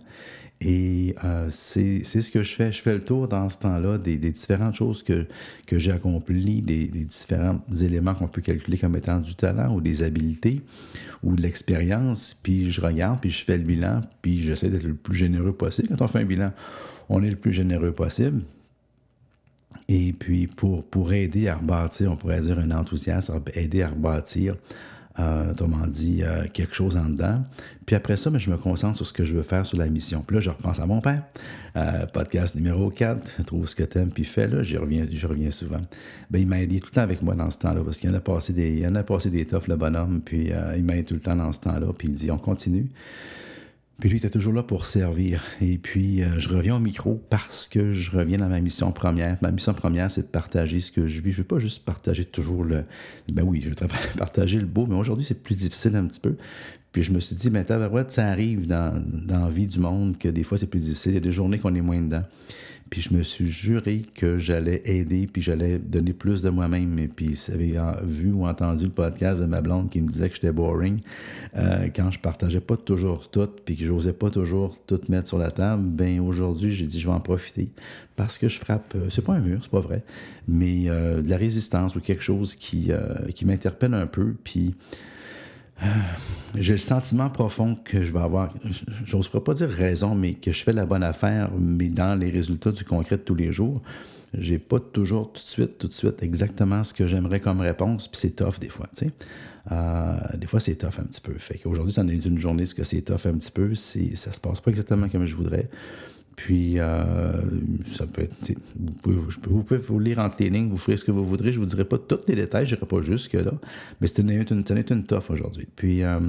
Et 0.62 1.16
euh, 1.24 1.48
c'est 1.50 2.04
ce 2.04 2.32
que 2.32 2.42
je 2.42 2.56
fais. 2.56 2.72
Je 2.72 2.82
fais 2.82 2.94
le 2.94 3.02
tour 3.02 3.28
dans 3.28 3.50
ce 3.50 3.58
temps-là 3.58 3.98
des, 3.98 4.18
différentes 4.18 4.76
choses 4.76 5.04
que, 5.04 5.26
que 5.66 5.78
j'ai 5.78 5.92
accomplies, 5.92 6.62
des, 6.62 6.88
différents 6.88 7.60
éléments 7.82 8.14
qu'on 8.14 8.28
peut 8.28 8.42
calculer 8.42 8.78
comme 8.78 8.96
étant 8.96 9.20
du 9.20 9.36
talent 9.36 9.74
ou 9.76 9.82
des 9.82 10.02
habiletés 10.02 10.62
ou 11.24 11.36
de 11.36 11.42
l'expérience. 11.42 12.36
Puis 12.42 12.72
je 12.72 12.82
regarde, 12.82 13.20
puis 13.20 13.32
je 13.32 13.44
fais 13.44 13.58
le 13.58 13.64
bilan, 13.64 14.02
puis 14.22 14.42
j'essaie 14.42 14.70
d'être 14.70 14.84
le 14.84 14.96
plus 14.96 15.16
généreux 15.16 15.54
possible. 15.54 15.90
Quand 15.90 16.06
on 16.06 16.08
fait 16.08 16.20
un 16.20 16.26
bilan, 16.26 16.52
on 17.10 17.22
est 17.22 17.30
le 17.30 17.36
plus 17.36 17.54
généreux 17.54 17.92
possible. 17.92 18.42
Et 19.90 20.14
puis 20.14 20.48
pour, 20.48 20.86
pour 20.86 21.12
aider 21.12 21.50
à 21.50 21.56
rebâtir, 21.56 22.12
on 22.12 22.16
pourrait 22.16 22.42
dire 22.42 22.60
un 22.60 22.72
enthousiasme, 22.72 23.40
aider 23.56 23.82
à 23.82 23.90
rebâtir 23.90 24.56
euh, 25.20 25.52
autrement 25.52 25.88
dit, 25.88 26.22
euh, 26.24 26.44
quelque 26.52 26.76
chose 26.76 26.98
en 26.98 27.06
dedans. 27.06 27.44
Puis 27.86 27.96
après 27.96 28.18
ça, 28.18 28.30
mais 28.30 28.40
je 28.40 28.50
me 28.50 28.58
concentre 28.58 28.98
sur 28.98 29.06
ce 29.06 29.14
que 29.14 29.24
je 29.24 29.34
veux 29.34 29.44
faire 29.44 29.66
sur 29.66 29.78
la 29.78 29.88
mission. 29.88 30.24
Puis 30.26 30.36
là, 30.36 30.42
je 30.42 30.50
repense 30.50 30.80
à 30.80 30.86
mon 30.86 31.00
père. 31.02 31.24
Euh, 31.78 32.06
podcast 32.08 32.56
numéro 32.56 32.90
4, 32.90 33.44
trouve 33.46 33.68
ce 33.68 33.76
que 33.76 33.84
t'aimes, 33.84 34.10
puis 34.10 34.26
fais, 34.26 34.48
là, 34.48 34.64
j'y 34.64 34.78
reviens, 34.78 35.06
je 35.10 35.28
reviens 35.28 35.52
souvent. 35.52 35.82
Ben, 36.30 36.40
il 36.40 36.48
m'a 36.48 36.62
aidé 36.62 36.80
tout 36.80 36.88
le 36.88 36.96
temps 36.96 37.02
avec 37.02 37.22
moi 37.22 37.36
dans 37.36 37.50
ce 37.50 37.60
temps-là, 37.60 37.82
parce 37.84 37.98
qu'il 37.98 38.10
en 38.10 38.14
a 38.14 38.20
passé 38.20 38.54
des, 38.54 38.74
il 38.74 38.88
en 38.88 38.96
a 38.96 39.04
passé 39.04 39.30
des 39.30 39.46
toughs, 39.46 39.68
le 39.68 39.76
bonhomme, 39.76 40.22
puis 40.24 40.52
il 40.78 40.84
m'a 40.84 40.96
aidé 40.96 41.04
tout 41.04 41.14
le 41.14 41.20
temps 41.20 41.36
dans 41.36 41.52
ce 41.52 41.60
temps-là, 41.62 41.88
puis 41.98 42.08
il 42.08 42.14
dit, 42.14 42.32
on 42.32 42.38
continue. 42.38 42.88
Puis 44.00 44.10
lui, 44.10 44.18
était 44.18 44.30
toujours 44.30 44.52
là 44.52 44.62
pour 44.62 44.86
servir. 44.86 45.42
Et 45.62 45.78
puis, 45.78 46.22
euh, 46.22 46.38
je 46.38 46.50
reviens 46.50 46.76
au 46.76 46.80
micro 46.80 47.22
parce 47.30 47.66
que 47.66 47.94
je 47.94 48.12
reviens 48.12 48.40
dans 48.40 48.50
ma 48.50 48.60
mission 48.60 48.92
première. 48.92 49.38
Ma 49.42 49.52
mission 49.52 49.74
première, 49.74 50.12
c'est 50.12 50.24
de 50.24 50.28
partager 50.28 50.82
ce 50.82 50.92
que 50.92 51.08
je 51.08 51.22
vis. 51.22 51.32
Je 51.32 51.38
ne 51.38 51.44
veux 51.44 51.48
pas 51.48 51.60
juste 51.60 51.86
partager 51.86 52.26
toujours 52.26 52.66
le... 52.66 52.84
Ben 53.32 53.44
oui, 53.44 53.62
je 53.64 53.70
veux 53.70 53.76
partager 54.18 54.60
le 54.60 54.66
beau, 54.66 54.86
mais 54.86 54.96
aujourd'hui, 54.96 55.26
c'est 55.26 55.42
plus 55.42 55.56
difficile 55.56 55.96
un 55.96 56.08
petit 56.08 56.20
peu. 56.20 56.36
Puis 56.96 57.04
je 57.04 57.12
me 57.12 57.20
suis 57.20 57.36
dit, 57.36 57.50
ben 57.50 57.66
tabarouette, 57.66 58.14
ça 58.14 58.26
arrive 58.26 58.68
dans, 58.68 59.04
dans 59.06 59.42
la 59.42 59.50
vie 59.50 59.66
du 59.66 59.82
monde 59.82 60.18
que 60.18 60.30
des 60.30 60.44
fois, 60.44 60.58
c'est 60.58 60.66
plus 60.66 60.80
difficile. 60.80 61.12
Il 61.12 61.16
y 61.16 61.18
a 61.18 61.20
des 61.20 61.34
journées 61.34 61.60
qu'on 61.60 61.76
est 61.76 61.82
moins 61.82 62.00
dedans. 62.00 62.24
Puis 62.90 63.02
je 63.02 63.14
me 63.14 63.22
suis 63.22 63.48
juré 63.48 64.04
que 64.16 64.40
j'allais 64.40 64.82
aider, 64.86 65.26
puis 65.26 65.42
j'allais 65.42 65.78
donner 65.78 66.14
plus 66.14 66.42
de 66.42 66.50
moi-même. 66.50 66.98
Et 67.00 67.10
puis, 67.10 67.34
vous 67.34 67.54
avez 67.54 67.78
vu 68.04 68.32
ou 68.32 68.48
entendu 68.48 68.86
le 68.86 68.92
podcast 68.92 69.42
de 69.42 69.46
ma 69.46 69.60
blonde 69.60 69.90
qui 69.90 70.00
me 70.00 70.08
disait 70.08 70.30
que 70.30 70.36
j'étais 70.36 70.54
boring 70.54 71.02
euh, 71.58 71.90
quand 71.94 72.12
je 72.12 72.20
partageais 72.20 72.62
pas 72.62 72.78
toujours 72.78 73.30
tout, 73.30 73.50
puis 73.66 73.76
que 73.76 73.84
j'osais 73.84 74.14
pas 74.14 74.30
toujours 74.30 74.78
tout 74.88 75.02
mettre 75.10 75.28
sur 75.28 75.38
la 75.38 75.52
table. 75.52 75.84
Ben 75.84 76.22
aujourd'hui, 76.22 76.72
j'ai 76.72 76.88
dit 76.88 77.02
je 77.02 77.08
vais 77.08 77.14
en 77.14 77.20
profiter 77.20 77.68
parce 78.16 78.38
que 78.38 78.48
je 78.48 78.58
frappe. 78.58 78.94
Euh, 78.96 79.10
c'est 79.10 79.22
pas 79.22 79.34
un 79.34 79.42
mur, 79.42 79.60
c'est 79.62 79.72
pas 79.72 79.82
vrai, 79.82 80.02
mais 80.48 80.86
euh, 80.88 81.22
de 81.22 81.30
la 81.30 81.36
résistance 81.36 81.94
ou 81.98 82.00
quelque 82.00 82.24
chose 82.24 82.56
qui, 82.56 82.92
qui 83.36 83.44
m'interpelle 83.44 83.96
un 83.96 84.08
peu. 84.08 84.34
Puis 84.46 84.76
euh, 85.84 85.86
j'ai 86.56 86.74
le 86.74 86.80
sentiment 86.80 87.30
profond 87.30 87.76
que 87.76 88.04
je 88.04 88.12
vais 88.14 88.20
avoir, 88.20 88.54
j'ose 89.06 89.28
pas 89.28 89.54
dire 89.54 89.70
raison, 89.70 90.16
mais 90.16 90.34
que 90.34 90.52
je 90.52 90.64
fais 90.64 90.74
la 90.74 90.86
bonne 90.86 91.04
affaire, 91.04 91.50
mais 91.58 91.90
dans 91.90 92.18
les 92.18 92.30
résultats 92.30 92.72
du 92.72 92.84
concret 92.84 93.18
de 93.18 93.22
tous 93.22 93.36
les 93.36 93.52
jours, 93.52 93.82
j'ai 94.38 94.60
pas 94.60 94.80
toujours 94.80 95.32
tout 95.32 95.44
de 95.44 95.48
suite, 95.48 95.78
tout 95.78 95.88
de 95.88 95.94
suite 95.94 96.22
exactement 96.22 96.84
ce 96.84 96.94
que 96.94 97.08
j'aimerais 97.08 97.40
comme 97.40 97.62
réponse, 97.62 98.08
puis 98.08 98.20
c'est 98.20 98.36
tough 98.36 98.60
des 98.60 98.70
fois, 98.70 98.88
tu 98.96 99.06
sais. 99.06 99.12
Euh, 99.72 100.18
des 100.38 100.46
fois, 100.46 100.60
c'est 100.60 100.76
tough 100.76 101.00
un 101.00 101.06
petit 101.06 101.22
peu. 101.22 101.34
Fait 101.34 101.58
qu'aujourd'hui, 101.58 101.94
ça 101.94 102.02
en 102.02 102.08
est 102.08 102.24
une 102.24 102.38
journée, 102.38 102.66
ce 102.66 102.76
que 102.76 102.84
c'est 102.84 103.02
tough 103.02 103.26
un 103.26 103.38
petit 103.38 103.52
peu, 103.52 103.74
ça 103.76 104.32
se 104.32 104.40
passe 104.40 104.62
pas 104.62 104.72
exactement 104.72 105.10
comme 105.10 105.26
je 105.26 105.36
voudrais. 105.36 105.70
Puis, 106.36 106.80
euh, 106.80 107.32
ça 107.98 108.06
peut 108.06 108.24
être. 108.24 108.54
Vous 109.04 109.64
pouvez, 109.64 109.78
vous 109.78 110.00
lire 110.00 110.20
entre 110.20 110.38
les 110.40 110.50
lignes, 110.50 110.70
vous 110.70 110.78
ferez 110.78 110.98
ce 110.98 111.06
que 111.06 111.12
vous 111.12 111.26
voudrez. 111.26 111.52
Je 111.52 111.60
ne 111.60 111.64
vous 111.64 111.70
dirai 111.70 111.86
pas 111.86 111.98
tous 111.98 112.20
les 112.28 112.36
détails, 112.36 112.66
je 112.66 112.76
n'irai 112.76 112.86
pas 112.86 113.02
jusque-là. 113.02 113.54
Mais 114.02 114.08
c'était 114.08 114.22
une, 114.22 114.32
une, 114.32 114.84
une 114.90 115.04
toffe 115.04 115.30
aujourd'hui. 115.30 115.68
Puis, 115.76 116.04
euh, 116.04 116.20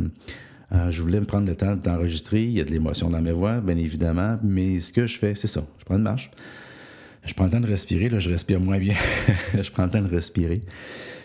euh, 0.72 0.90
je 0.90 1.02
voulais 1.02 1.20
me 1.20 1.26
prendre 1.26 1.46
le 1.46 1.56
temps 1.56 1.76
d'enregistrer. 1.76 2.42
Il 2.42 2.52
y 2.52 2.60
a 2.60 2.64
de 2.64 2.70
l'émotion 2.70 3.10
dans 3.10 3.20
mes 3.20 3.32
voix, 3.32 3.60
bien 3.60 3.76
évidemment. 3.76 4.38
Mais 4.42 4.80
ce 4.80 4.92
que 4.92 5.06
je 5.06 5.18
fais, 5.18 5.34
c'est 5.34 5.48
ça. 5.48 5.64
Je 5.78 5.84
prends 5.84 5.96
une 5.96 6.02
marche. 6.02 6.30
Je 7.26 7.34
prends 7.34 7.44
le 7.44 7.50
temps 7.50 7.60
de 7.60 7.66
respirer. 7.66 8.08
Là, 8.08 8.18
je 8.18 8.30
respire 8.30 8.60
moins 8.60 8.78
bien. 8.78 8.94
je 9.60 9.70
prends 9.70 9.84
le 9.84 9.90
temps 9.90 10.02
de 10.02 10.08
respirer. 10.08 10.62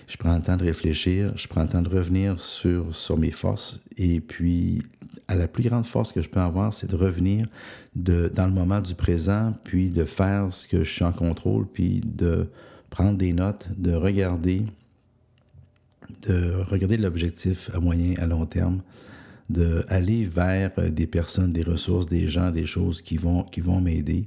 Je 0.07 0.17
prends 0.17 0.35
le 0.35 0.41
temps 0.41 0.57
de 0.57 0.63
réfléchir. 0.63 1.31
Je 1.35 1.47
prends 1.47 1.63
le 1.63 1.69
temps 1.69 1.81
de 1.81 1.89
revenir 1.89 2.39
sur, 2.39 2.93
sur 2.95 3.17
mes 3.17 3.31
forces. 3.31 3.79
Et 3.97 4.19
puis, 4.19 4.81
à 5.27 5.35
la 5.35 5.47
plus 5.47 5.63
grande 5.63 5.85
force 5.85 6.11
que 6.11 6.21
je 6.21 6.29
peux 6.29 6.39
avoir, 6.39 6.73
c'est 6.73 6.89
de 6.89 6.95
revenir 6.95 7.47
de, 7.95 8.31
dans 8.33 8.47
le 8.47 8.53
moment 8.53 8.81
du 8.81 8.95
présent, 8.95 9.53
puis 9.63 9.89
de 9.89 10.03
faire 10.03 10.51
ce 10.51 10.67
que 10.67 10.83
je 10.83 10.91
suis 10.91 11.03
en 11.03 11.13
contrôle, 11.13 11.67
puis 11.67 12.01
de 12.03 12.49
prendre 12.89 13.17
des 13.17 13.31
notes, 13.31 13.67
de 13.77 13.93
regarder, 13.93 14.63
de 16.27 16.55
regarder 16.67 16.97
l'objectif 16.97 17.69
à 17.73 17.79
moyen, 17.79 18.15
à 18.17 18.25
long 18.25 18.45
terme, 18.45 18.81
d'aller 19.49 20.25
vers 20.25 20.71
des 20.91 21.07
personnes, 21.07 21.53
des 21.53 21.63
ressources, 21.63 22.07
des 22.07 22.27
gens, 22.27 22.51
des 22.51 22.65
choses 22.65 23.01
qui 23.01 23.17
vont, 23.17 23.43
qui 23.43 23.61
vont 23.61 23.79
m'aider, 23.79 24.25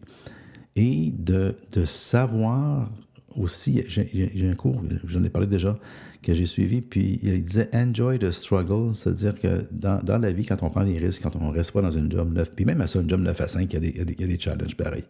et 0.77 1.13
de, 1.17 1.55
savoir 1.87 2.91
aussi, 3.37 3.83
j'ai 3.87 4.49
un 4.51 4.55
cours, 4.55 4.83
j'en 5.07 5.25
ai 5.25 5.31
parlé 5.31 5.47
déjà, 5.47 5.79
que 6.25 6.35
j'ai 6.35 6.47
suivi, 6.47 6.81
puis 6.81 7.21
il 7.23 7.45
disait 7.45 7.69
Enjoy 7.73 8.19
the 8.19 8.31
struggle, 8.31 8.95
c'est-à-dire 8.95 9.35
que 9.35 9.67
dans, 9.71 10.03
dans, 10.03 10.19
la 10.19 10.33
vie, 10.33 10.45
quand 10.45 10.63
on 10.63 10.71
prend 10.71 10.85
des 10.85 10.99
risques, 10.99 11.23
quand 11.23 11.37
on 11.37 11.51
reste 11.51 11.73
pas 11.73 11.83
dans 11.83 11.91
une 11.91 12.11
job 12.11 12.33
9, 12.33 12.53
puis 12.57 12.65
même 12.65 12.81
à 12.81 12.87
ça, 12.87 13.01
une 13.01 13.09
job 13.09 13.21
9 13.21 13.41
à 13.41 13.49
5, 13.49 13.73
il 13.73 13.75
y 13.75 13.77
a 13.77 13.81
des, 13.81 13.89
il 13.89 14.21
y 14.21 14.25
a 14.25 14.27
des, 14.27 14.39
challenges 14.39 14.77
pareils. 14.77 15.05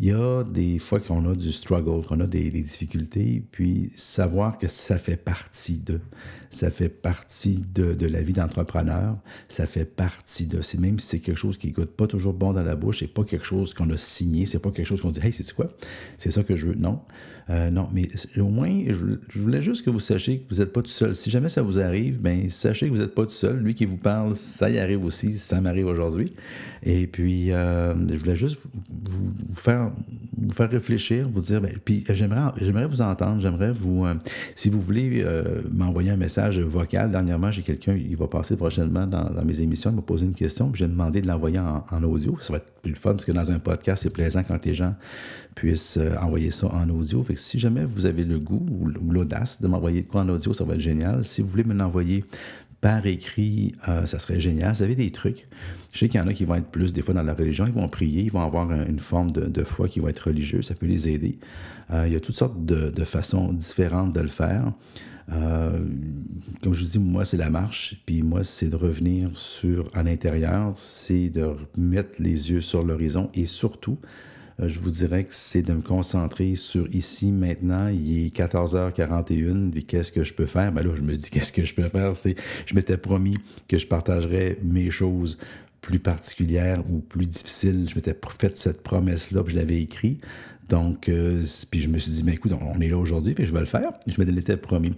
Il 0.00 0.06
y 0.06 0.12
a 0.12 0.42
des 0.44 0.78
fois 0.78 1.00
qu'on 1.00 1.30
a 1.30 1.34
du 1.34 1.52
struggle, 1.52 2.06
qu'on 2.06 2.20
a 2.20 2.26
des, 2.26 2.50
des, 2.50 2.62
difficultés, 2.62 3.42
puis 3.50 3.92
savoir 3.96 4.58
que 4.58 4.66
ça 4.66 4.98
fait 4.98 5.16
partie 5.16 5.78
de, 5.78 6.00
ça 6.50 6.70
fait 6.70 6.88
partie 6.88 7.62
de, 7.74 7.94
de 7.94 8.06
la 8.06 8.22
vie 8.22 8.32
d'entrepreneur, 8.32 9.18
ça 9.48 9.66
fait 9.66 9.84
partie 9.84 10.46
de, 10.46 10.60
même 10.78 10.98
si 10.98 11.08
c'est 11.08 11.20
quelque 11.20 11.38
chose 11.38 11.58
qui 11.58 11.72
goûte 11.72 11.90
pas 11.90 12.06
toujours 12.06 12.34
bon 12.34 12.52
dans 12.52 12.62
la 12.62 12.76
bouche, 12.76 13.00
c'est 13.00 13.06
pas 13.06 13.24
quelque 13.24 13.44
chose 13.44 13.74
qu'on 13.74 13.90
a 13.90 13.96
signé, 13.96 14.46
c'est 14.46 14.58
pas 14.58 14.70
quelque 14.70 14.86
chose 14.86 15.00
qu'on 15.00 15.10
dit, 15.10 15.20
hey, 15.22 15.32
c'est 15.32 15.52
quoi? 15.52 15.68
C'est 16.18 16.30
ça 16.30 16.42
que 16.42 16.56
je 16.56 16.68
veux? 16.68 16.74
Non. 16.74 17.00
Euh, 17.50 17.70
non, 17.70 17.88
mais 17.92 18.08
au 18.38 18.48
moins, 18.48 18.84
je, 18.88 19.38
voulais 19.38 19.60
juste 19.60 19.84
que 19.84 19.90
vous 19.90 20.00
sachiez 20.00 20.38
vous 20.50 20.56
n'êtes 20.58 20.72
pas 20.72 20.82
tout 20.82 20.90
seul. 20.90 21.14
Si 21.14 21.30
jamais 21.30 21.48
ça 21.48 21.62
vous 21.62 21.78
arrive, 21.78 22.20
ben 22.20 22.48
sachez 22.50 22.86
que 22.86 22.92
vous 22.92 23.00
n'êtes 23.00 23.14
pas 23.14 23.24
tout 23.24 23.30
seul. 23.30 23.58
Lui 23.58 23.74
qui 23.74 23.84
vous 23.84 23.96
parle, 23.96 24.34
ça 24.36 24.70
y 24.70 24.78
arrive 24.78 25.04
aussi, 25.04 25.38
ça 25.38 25.60
m'arrive 25.60 25.86
aujourd'hui. 25.86 26.32
Et 26.82 27.06
puis, 27.06 27.52
euh, 27.52 27.94
je 28.08 28.16
voulais 28.16 28.36
juste 28.36 28.58
vous, 29.04 29.32
faire, 29.54 29.90
vous 30.36 30.52
faire 30.52 30.70
réfléchir, 30.70 31.28
vous 31.28 31.40
dire, 31.40 31.60
ben, 31.60 31.72
puis 31.84 32.04
j'aimerais, 32.10 32.52
j'aimerais 32.60 32.86
vous 32.86 33.00
entendre, 33.00 33.40
j'aimerais 33.40 33.72
vous, 33.72 34.04
euh, 34.04 34.14
si 34.54 34.68
vous 34.68 34.80
voulez 34.80 35.24
m'envoyer 35.70 36.10
un 36.10 36.16
message 36.16 36.60
vocal, 36.60 37.10
dernièrement, 37.10 37.50
j'ai 37.50 37.62
quelqu'un, 37.62 37.94
il 37.94 38.16
va 38.16 38.26
passer 38.26 38.56
prochainement 38.56 39.06
dans, 39.06 39.44
mes 39.44 39.60
émissions, 39.60 39.90
il 39.90 39.96
m'a 39.96 40.02
posé 40.02 40.26
une 40.26 40.34
question, 40.34 40.70
puis 40.70 40.80
j'ai 40.80 40.88
demandé 40.88 41.20
de 41.20 41.26
l'envoyer 41.26 41.58
en, 41.58 41.84
en, 41.90 42.02
audio. 42.02 42.36
Ça 42.40 42.52
va 42.52 42.58
être 42.58 42.72
plus 42.82 42.94
fun, 42.94 43.12
parce 43.12 43.24
que 43.24 43.32
dans 43.32 43.50
un 43.50 43.58
podcast, 43.58 44.02
c'est 44.02 44.10
plaisant 44.10 44.42
quand 44.46 44.64
les 44.64 44.74
gens 44.74 44.94
puissent 45.54 45.98
envoyer 46.20 46.50
ça 46.50 46.66
en 46.66 46.88
audio 46.90 47.24
si 47.36 47.58
jamais 47.58 47.84
vous 47.84 48.06
avez 48.06 48.24
le 48.24 48.38
goût 48.38 48.66
ou 48.70 48.88
l'audace 49.10 49.60
de 49.60 49.68
m'envoyer 49.68 50.02
de 50.02 50.08
quoi 50.08 50.22
en 50.22 50.28
audio, 50.28 50.52
ça 50.52 50.64
va 50.64 50.74
être 50.74 50.80
génial. 50.80 51.24
Si 51.24 51.42
vous 51.42 51.48
voulez 51.48 51.64
me 51.64 51.74
l'envoyer 51.74 52.24
par 52.84 53.06
écrit, 53.06 53.72
euh, 53.88 54.04
ça 54.04 54.18
serait 54.18 54.38
génial. 54.38 54.74
Vous 54.74 54.82
avez 54.82 54.94
des 54.94 55.10
trucs? 55.10 55.48
Je 55.94 56.00
sais 56.00 56.08
qu'il 56.10 56.20
y 56.20 56.22
en 56.22 56.26
a 56.26 56.34
qui 56.34 56.44
vont 56.44 56.56
être 56.56 56.66
plus 56.66 56.92
des 56.92 57.00
fois 57.00 57.14
dans 57.14 57.22
la 57.22 57.32
religion, 57.32 57.66
ils 57.66 57.72
vont 57.72 57.88
prier, 57.88 58.24
ils 58.24 58.30
vont 58.30 58.42
avoir 58.42 58.70
une 58.72 58.98
forme 58.98 59.30
de, 59.30 59.64
foi 59.64 59.88
qui 59.88 60.00
va 60.00 60.10
être 60.10 60.26
religieuse, 60.26 60.66
ça 60.66 60.74
peut 60.74 60.84
les 60.84 61.08
aider. 61.08 61.38
Euh, 61.90 62.04
il 62.06 62.12
y 62.12 62.16
a 62.16 62.20
toutes 62.20 62.34
sortes 62.34 62.62
de, 62.66 63.04
façons 63.04 63.54
différentes 63.54 64.12
de 64.12 64.20
le 64.20 64.28
faire. 64.28 64.70
Euh, 65.32 65.78
comme 66.62 66.74
je 66.74 66.84
vous 66.84 66.90
dis, 66.90 66.98
moi, 66.98 67.24
c'est 67.24 67.38
la 67.38 67.48
marche, 67.48 68.02
puis 68.04 68.20
moi, 68.20 68.44
c'est 68.44 68.68
de 68.68 68.76
revenir 68.76 69.30
sur 69.32 69.88
à 69.94 70.02
l'intérieur, 70.02 70.74
c'est 70.76 71.30
de 71.30 71.52
mettre 71.78 72.20
les 72.20 72.50
yeux 72.50 72.60
sur 72.60 72.84
l'horizon 72.84 73.30
et 73.32 73.46
surtout, 73.46 73.96
euh, 74.02 74.33
je 74.58 74.78
vous 74.78 74.90
dirais 74.90 75.24
que 75.24 75.34
c'est 75.34 75.62
de 75.62 75.72
me 75.72 75.82
concentrer 75.82 76.54
sur 76.54 76.88
ici, 76.94 77.32
maintenant. 77.32 77.88
Il 77.88 78.26
est 78.26 78.36
14h41, 78.36 79.70
puis 79.70 79.84
qu'est-ce 79.84 80.12
que 80.12 80.24
je 80.24 80.32
peux 80.32 80.46
faire? 80.46 80.72
Ben 80.72 80.82
là, 80.82 80.94
je 80.94 81.02
me 81.02 81.16
dis, 81.16 81.30
qu'est-ce 81.32 81.52
que 81.52 81.64
je 81.64 81.74
peux 81.74 81.88
faire? 81.88 82.16
C'est, 82.16 82.36
je 82.66 82.74
m'étais 82.74 82.96
promis 82.96 83.36
que 83.68 83.78
je 83.78 83.86
partagerais 83.86 84.58
mes 84.62 84.90
choses 84.90 85.38
plus 85.80 85.98
particulières 85.98 86.82
ou 86.90 87.00
plus 87.00 87.26
difficiles. 87.26 87.88
Je 87.90 87.94
m'étais 87.94 88.16
fait 88.38 88.56
cette 88.56 88.82
promesse-là, 88.82 89.42
puis 89.42 89.52
je 89.52 89.58
l'avais 89.58 89.80
écrit. 89.82 90.18
Donc, 90.68 91.08
euh, 91.08 91.42
puis 91.70 91.82
je 91.82 91.88
me 91.88 91.98
suis 91.98 92.10
dit, 92.10 92.22
mais 92.24 92.32
écoute, 92.32 92.52
on 92.52 92.80
est 92.80 92.88
là 92.88 92.96
aujourd'hui, 92.96 93.34
je 93.38 93.52
vais 93.52 93.60
le 93.60 93.66
faire. 93.66 93.92
Je 94.06 94.20
me 94.20 94.24
l'étais 94.30 94.56
promis. 94.56 94.92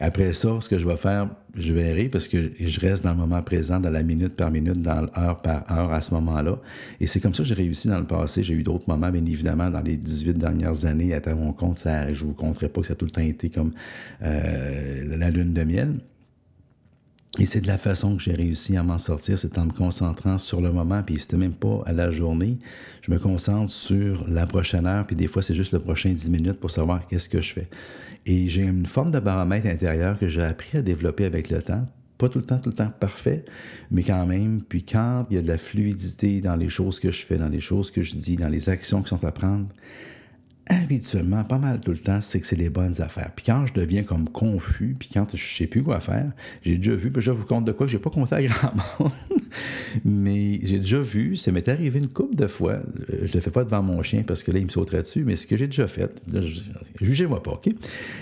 Après 0.00 0.32
ça, 0.32 0.58
ce 0.60 0.68
que 0.68 0.78
je 0.78 0.86
vais 0.86 0.96
faire, 0.96 1.28
je 1.56 1.72
verrai 1.72 2.08
parce 2.08 2.28
que 2.28 2.50
je 2.58 2.80
reste 2.80 3.04
dans 3.04 3.10
le 3.10 3.18
moment 3.18 3.42
présent, 3.42 3.78
dans 3.78 3.90
la 3.90 4.02
minute 4.02 4.34
par 4.34 4.50
minute, 4.50 4.80
dans 4.82 5.02
l'heure 5.02 5.36
par 5.42 5.70
heure 5.70 5.92
à 5.92 6.00
ce 6.00 6.12
moment-là. 6.14 6.58
Et 7.00 7.06
c'est 7.06 7.20
comme 7.20 7.34
ça 7.34 7.42
que 7.44 7.48
j'ai 7.48 7.54
réussi 7.54 7.88
dans 7.88 7.98
le 7.98 8.06
passé. 8.06 8.42
J'ai 8.42 8.54
eu 8.54 8.62
d'autres 8.62 8.88
moments, 8.88 9.10
bien 9.10 9.24
évidemment, 9.24 9.70
dans 9.70 9.82
les 9.82 9.96
18 9.96 10.38
dernières 10.38 10.86
années, 10.86 11.14
à 11.14 11.34
mon 11.34 11.52
compte, 11.52 11.78
ça, 11.78 12.12
je 12.12 12.24
vous 12.24 12.34
compterai 12.34 12.68
pas 12.68 12.80
que 12.80 12.88
ça 12.88 12.94
a 12.94 12.96
tout 12.96 13.04
le 13.04 13.10
temps 13.10 13.20
été 13.20 13.48
comme 13.48 13.72
euh, 14.22 15.16
la 15.16 15.30
lune 15.30 15.52
de 15.52 15.62
miel. 15.62 15.94
Et 17.38 17.46
c'est 17.46 17.62
de 17.62 17.66
la 17.66 17.78
façon 17.78 18.16
que 18.16 18.22
j'ai 18.22 18.34
réussi 18.34 18.76
à 18.76 18.82
m'en 18.82 18.98
sortir, 18.98 19.38
c'est 19.38 19.56
en 19.56 19.64
me 19.64 19.72
concentrant 19.72 20.36
sur 20.36 20.60
le 20.60 20.70
moment, 20.70 21.02
puis 21.02 21.18
c'était 21.18 21.38
même 21.38 21.54
pas 21.54 21.82
à 21.86 21.92
la 21.92 22.10
journée. 22.10 22.58
Je 23.00 23.10
me 23.10 23.18
concentre 23.18 23.72
sur 23.72 24.28
la 24.28 24.46
prochaine 24.46 24.86
heure, 24.86 25.06
puis 25.06 25.16
des 25.16 25.28
fois, 25.28 25.42
c'est 25.42 25.54
juste 25.54 25.72
le 25.72 25.78
prochain 25.78 26.10
10 26.10 26.28
minutes 26.28 26.60
pour 26.60 26.70
savoir 26.70 27.06
qu'est-ce 27.06 27.30
que 27.30 27.40
je 27.40 27.54
fais. 27.54 27.68
Et 28.26 28.50
j'ai 28.50 28.62
une 28.62 28.84
forme 28.84 29.10
de 29.10 29.18
baromètre 29.18 29.66
intérieur 29.66 30.18
que 30.18 30.28
j'ai 30.28 30.42
appris 30.42 30.78
à 30.78 30.82
développer 30.82 31.24
avec 31.24 31.48
le 31.48 31.62
temps. 31.62 31.88
Pas 32.18 32.28
tout 32.28 32.38
le 32.38 32.44
temps, 32.44 32.58
tout 32.58 32.68
le 32.68 32.74
temps 32.74 32.92
parfait, 33.00 33.44
mais 33.90 34.02
quand 34.02 34.26
même. 34.26 34.60
Puis 34.62 34.84
quand 34.84 35.26
il 35.30 35.36
y 35.36 35.38
a 35.38 35.42
de 35.42 35.48
la 35.48 35.58
fluidité 35.58 36.42
dans 36.42 36.54
les 36.54 36.68
choses 36.68 37.00
que 37.00 37.10
je 37.10 37.24
fais, 37.24 37.38
dans 37.38 37.48
les 37.48 37.60
choses 37.60 37.90
que 37.90 38.02
je 38.02 38.14
dis, 38.14 38.36
dans 38.36 38.48
les 38.48 38.68
actions 38.68 39.02
qui 39.02 39.08
sont 39.08 39.24
à 39.24 39.32
prendre, 39.32 39.66
habituellement, 40.68 41.42
pas 41.44 41.58
mal 41.58 41.80
tout 41.80 41.90
le 41.90 41.98
temps, 41.98 42.20
c'est 42.20 42.40
que 42.40 42.46
c'est 42.46 42.56
les 42.56 42.70
bonnes 42.70 43.00
affaires. 43.00 43.32
Puis 43.34 43.46
quand 43.46 43.66
je 43.66 43.74
deviens 43.74 44.04
comme 44.04 44.28
confus, 44.28 44.94
puis 44.98 45.08
quand 45.12 45.26
je 45.34 45.56
sais 45.56 45.66
plus 45.66 45.82
quoi 45.82 46.00
faire, 46.00 46.30
j'ai 46.62 46.76
déjà 46.76 46.94
vu, 46.94 47.12
je 47.16 47.30
vous 47.30 47.44
compte 47.44 47.64
de 47.64 47.72
quoi 47.72 47.86
que 47.86 47.92
j'ai 47.92 47.98
pas 47.98 48.10
compté 48.10 48.34
à 48.36 48.42
grand 48.42 48.72
monde, 49.00 49.12
mais 50.04 50.60
j'ai 50.62 50.78
déjà 50.78 51.00
vu, 51.00 51.36
ça 51.36 51.50
m'est 51.50 51.68
arrivé 51.68 51.98
une 51.98 52.08
couple 52.08 52.36
de 52.36 52.46
fois, 52.46 52.74
euh, 52.74 53.26
je 53.26 53.32
le 53.32 53.40
fais 53.40 53.50
pas 53.50 53.64
devant 53.64 53.82
mon 53.82 54.02
chien 54.02 54.22
parce 54.22 54.42
que 54.42 54.52
là, 54.52 54.58
il 54.60 54.64
me 54.64 54.70
sauterait 54.70 55.02
dessus, 55.02 55.24
mais 55.24 55.36
ce 55.36 55.46
que 55.46 55.56
j'ai 55.56 55.66
déjà 55.66 55.88
fait, 55.88 56.22
jugez-moi 57.00 57.42
pas, 57.42 57.52
OK? 57.52 57.68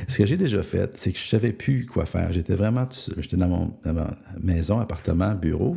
Ce 0.08 0.18
que 0.18 0.26
j'ai 0.26 0.36
déjà 0.36 0.62
fait, 0.62 0.90
c'est 0.96 1.12
que 1.12 1.18
je 1.18 1.28
savais 1.28 1.52
plus 1.52 1.86
quoi 1.86 2.06
faire. 2.06 2.32
J'étais 2.32 2.54
vraiment 2.54 2.86
tout 2.86 2.94
seul. 2.94 3.16
J'étais 3.18 3.36
dans 3.36 3.70
ma 3.84 4.16
maison, 4.42 4.80
appartement, 4.80 5.34
bureau, 5.34 5.76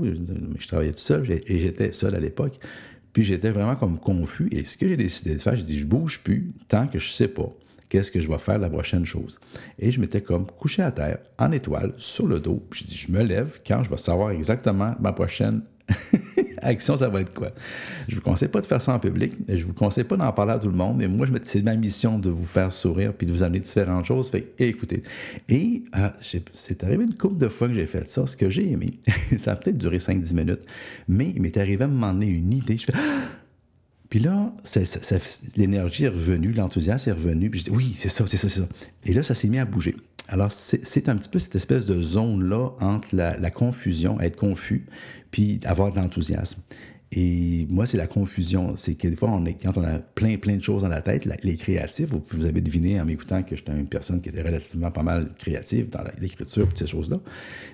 je 0.58 0.68
travaillais 0.68 0.94
tout 0.94 1.00
seul, 1.00 1.30
et 1.30 1.60
j'étais 1.60 1.92
seul 1.92 2.16
à 2.16 2.20
l'époque. 2.20 2.60
Puis 3.14 3.24
j'étais 3.24 3.52
vraiment 3.52 3.76
comme 3.76 4.00
confus. 4.00 4.50
Et 4.52 4.66
ce 4.66 4.76
que 4.76 4.88
j'ai 4.88 4.98
décidé 4.98 5.36
de 5.36 5.42
faire, 5.42 5.56
j'ai 5.56 5.64
dit, 5.64 5.80
je 5.80 5.86
bouge 5.86 6.22
plus 6.24 6.52
tant 6.68 6.88
que 6.88 7.00
je 7.00 7.10
sais 7.10 7.28
pas 7.28 7.50
qu'est-ce 7.90 8.10
que 8.10 8.20
je 8.20 8.28
vais 8.28 8.40
faire 8.40 8.58
la 8.58 8.72
prochaine 8.72 9.06
chose. 9.06 9.40
Et 9.78 9.92
je 9.92 10.02
m'étais 10.02 10.22
comme 10.22 10.48
couché 10.48 10.82
à 10.82 10.92
terre, 10.92 11.20
en 11.38 11.52
étoile, 11.52 11.94
sur 11.98 12.28
le 12.28 12.40
dos. 12.40 12.66
Puis 12.72 12.82
je 12.84 12.90
dis, 12.90 12.98
je 12.98 13.12
me 13.12 13.22
lève 13.22 13.60
quand 13.66 13.84
je 13.84 13.90
vais 13.92 13.98
savoir 13.98 14.32
exactement 14.32 14.96
ma 15.00 15.14
prochaine 15.14 15.62
action, 16.64 16.98
ça 16.98 17.10
va 17.10 17.22
être 17.22 17.34
quoi? 17.34 17.50
Je 18.08 18.16
vous 18.16 18.22
conseille 18.22 18.50
pas 18.50 18.62
de 18.62 18.66
faire 18.66 18.82
ça 18.82 18.94
en 18.94 19.00
public. 19.00 19.34
Je 19.48 19.64
vous 19.66 19.74
conseille 19.74 20.04
pas 20.04 20.16
d'en 20.16 20.32
parler 20.32 20.54
à 20.54 20.60
tout 20.60 20.70
le 20.70 20.76
monde. 20.76 20.98
Mais 20.98 21.08
moi, 21.08 21.28
c'est 21.44 21.62
ma 21.62 21.76
mission 21.76 22.20
de 22.20 22.30
vous 22.30 22.46
faire 22.46 22.72
sourire 22.72 23.14
puis 23.14 23.28
de 23.28 23.32
vous 23.32 23.44
amener 23.44 23.60
différentes 23.60 24.06
choses. 24.06 24.30
Fait 24.30 24.54
écoutez. 24.60 25.04
Et 25.50 25.84
euh, 25.96 26.10
c'est 26.54 26.84
arrivé 26.84 27.04
une 27.04 27.16
couple 27.16 27.38
de 27.38 27.50
fois 27.50 27.68
que 27.68 27.74
j'ai 27.74 27.86
fait 27.86 28.10
ça. 28.10 28.26
Ce 28.28 28.36
que 28.36 28.50
j'ai 28.50 28.72
aimé, 28.72 29.00
ça 29.38 29.52
a 29.52 29.56
peut-être 29.56 29.78
duré 29.78 29.98
5-10 29.98 30.34
minutes, 30.34 30.62
mais 31.08 31.32
il 31.36 31.42
m'est 31.42 31.58
arrivé 31.58 31.84
à 31.84 31.88
m'emmener 31.88 32.28
une 32.28 32.54
idée. 32.54 32.78
Je 32.78 32.86
fais 32.86 32.94
Puis 34.14 34.20
là, 34.20 34.54
l'énergie 35.56 36.04
est 36.04 36.10
revenue, 36.10 36.52
l'enthousiasme 36.52 37.10
est 37.10 37.14
revenu. 37.14 37.50
Puis 37.50 37.62
je 37.62 37.66
dis, 37.66 37.72
oui, 37.72 37.96
c'est 37.98 38.10
ça, 38.10 38.28
c'est 38.28 38.38
ça, 38.38 38.48
c'est 38.48 38.60
ça. 38.60 38.68
Et 39.06 39.12
là, 39.12 39.24
ça 39.24 39.34
s'est 39.34 39.48
mis 39.48 39.58
à 39.58 39.66
bouger. 39.66 39.96
Alors, 40.28 40.52
c'est 40.52 41.10
un 41.10 41.16
petit 41.16 41.30
peu 41.30 41.40
cette 41.40 41.56
espèce 41.56 41.88
de 41.88 42.00
zone-là 42.00 42.74
entre 42.80 43.08
la, 43.12 43.50
confusion, 43.50 44.22
être 44.22 44.36
confus, 44.36 44.86
puis 45.32 45.60
avoir 45.64 45.92
de 45.92 45.98
l'enthousiasme. 46.00 46.62
Et 47.16 47.68
moi, 47.70 47.86
c'est 47.86 47.98
la 47.98 48.08
confusion. 48.08 48.76
C'est 48.76 48.96
que 48.96 49.08
des 49.08 49.16
fois, 49.16 49.30
on 49.32 49.46
est, 49.46 49.54
quand 49.54 49.78
on 49.78 49.84
a 49.84 50.00
plein, 50.00 50.38
plein 50.38 50.56
de 50.56 50.64
choses 50.64 50.82
dans 50.82 50.88
la 50.88 51.02
tête, 51.02 51.26
les 51.44 51.56
créatifs, 51.56 52.10
vous, 52.10 52.46
avez 52.46 52.62
deviné 52.62 53.00
en 53.00 53.06
m'écoutant 53.06 53.44
que 53.44 53.56
j'étais 53.56 53.72
une 53.72 53.88
personne 53.88 54.20
qui 54.20 54.30
était 54.30 54.42
relativement 54.42 54.90
pas 54.90 55.04
mal 55.04 55.30
créative 55.38 55.90
dans 55.90 56.04
l'écriture 56.20 56.68
et 56.74 56.78
ces 56.78 56.88
choses-là. 56.88 57.20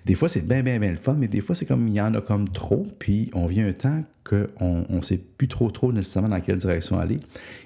Des 0.05 0.15
fois, 0.15 0.27
c'est 0.27 0.45
bien, 0.45 0.61
bien, 0.61 0.77
bien 0.77 0.91
le 0.91 0.97
fun, 0.97 1.15
mais 1.17 1.29
des 1.29 1.39
fois, 1.39 1.55
c'est 1.55 1.65
comme 1.65 1.87
il 1.87 1.93
y 1.93 2.01
en 2.01 2.13
a 2.15 2.21
comme 2.21 2.49
trop, 2.49 2.85
puis 2.99 3.29
on 3.33 3.45
vient 3.45 3.65
un 3.65 3.73
temps 3.73 4.03
qu'on 4.25 4.85
ne 4.89 5.01
sait 5.01 5.17
plus 5.17 5.47
trop, 5.47 5.71
trop 5.71 5.93
nécessairement 5.93 6.29
dans 6.29 6.41
quelle 6.41 6.59
direction 6.59 6.99
aller. 6.99 7.19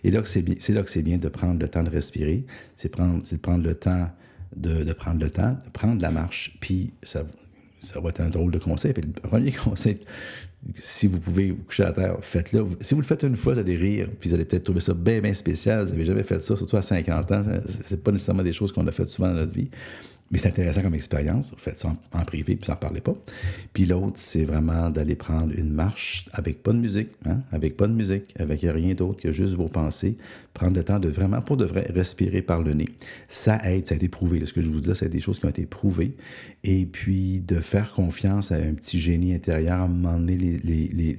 Et 0.03 0.11
là, 0.11 0.21
c'est 0.25 0.69
là 0.69 0.83
que 0.83 0.91
c'est 0.91 1.01
bien 1.01 1.17
de 1.17 1.27
prendre 1.27 1.59
le 1.59 1.67
temps 1.67 1.83
de 1.83 1.89
respirer, 1.89 2.45
c'est 2.77 2.89
de 2.89 3.37
prendre 3.37 3.63
le 3.63 3.73
temps 3.73 4.09
de, 4.55 4.93
prendre 4.93 5.19
le 5.19 5.29
temps, 5.29 5.57
de 5.65 5.69
prendre 5.71 6.01
la 6.01 6.11
marche, 6.11 6.55
puis 6.59 6.93
ça, 7.03 7.23
ça 7.81 7.99
va 7.99 8.09
être 8.09 8.21
un 8.21 8.29
drôle 8.29 8.51
de 8.51 8.59
conseil. 8.59 8.93
le 8.95 9.11
premier 9.11 9.51
conseil, 9.65 9.99
si 10.77 11.07
vous 11.07 11.19
pouvez 11.19 11.51
vous 11.51 11.63
coucher 11.63 11.83
à 11.83 11.91
terre, 11.91 12.17
faites-le. 12.21 12.65
Si 12.81 12.93
vous 12.93 13.01
le 13.01 13.05
faites 13.05 13.23
une 13.23 13.35
fois, 13.35 13.53
vous 13.53 13.59
allez 13.59 13.75
rire, 13.75 14.09
puis 14.19 14.29
vous 14.29 14.35
allez 14.35 14.45
peut-être 14.45 14.63
trouver 14.63 14.79
ça 14.79 14.93
bien, 14.93 15.19
bien 15.19 15.33
spécial. 15.33 15.85
Vous 15.85 15.91
n'avez 15.91 16.05
jamais 16.05 16.23
fait 16.23 16.41
ça, 16.43 16.55
surtout 16.55 16.77
à 16.77 16.81
50 16.81 17.31
ans. 17.31 17.43
C'est 17.83 18.01
pas 18.01 18.11
nécessairement 18.11 18.43
des 18.43 18.53
choses 18.53 18.71
qu'on 18.71 18.87
a 18.87 18.91
faites 18.91 19.09
souvent 19.09 19.29
dans 19.29 19.35
notre 19.35 19.53
vie. 19.53 19.69
Mais 20.33 20.39
c'est 20.39 20.47
intéressant 20.47 20.81
comme 20.81 20.95
expérience. 20.95 21.51
Vous 21.51 21.59
faites 21.59 21.77
ça 21.77 21.95
en, 22.11 22.25
privé, 22.25 22.55
puis 22.55 22.65
vous 22.65 22.71
n'en 22.71 22.77
parlez 22.77 23.01
pas. 23.01 23.13
Puis 23.71 23.85
l'autre, 23.85 24.13
c'est 24.15 24.45
vraiment 24.45 24.89
d'aller 24.89 25.13
prendre 25.13 25.53
une 25.55 25.69
marche 25.69 26.25
avec 26.33 26.63
pas 26.63 26.73
de 26.73 26.79
musique, 26.79 27.09
hein? 27.27 27.41
avec 27.51 27.77
pas 27.77 27.85
de 27.85 27.93
musique, 27.93 28.33
avec 28.39 28.61
rien 28.61 28.95
d'autre 28.95 29.21
que 29.21 29.31
juste 29.31 29.53
vos 29.53 29.67
pensées. 29.67 30.17
Prendre 30.55 30.75
le 30.75 30.83
temps 30.83 30.97
de 30.97 31.07
vraiment, 31.07 31.39
pour 31.43 31.55
de 31.55 31.65
vrai, 31.65 31.85
respirer 31.93 32.41
par 32.41 32.63
le 32.63 32.73
nez. 32.73 32.89
Ça 33.27 33.59
aide, 33.63 33.85
ça 33.85 33.93
a 33.93 33.97
été 33.97 34.09
prouvé. 34.09 34.43
Ce 34.47 34.53
que 34.53 34.63
je 34.63 34.71
vous 34.71 34.79
dis, 34.79 34.89
c'est 34.95 35.07
des 35.07 35.21
choses 35.21 35.37
qui 35.37 35.45
ont 35.45 35.49
été 35.49 35.67
prouvées. 35.67 36.15
Et 36.63 36.87
puis 36.87 37.39
de 37.39 37.59
faire 37.59 37.93
confiance 37.93 38.51
à 38.51 38.55
un 38.55 38.73
petit 38.73 38.99
génie 38.99 39.35
intérieur, 39.35 39.81
à 39.81 39.83
un 39.83 39.87
moment 39.87 40.17
donné, 40.17 40.59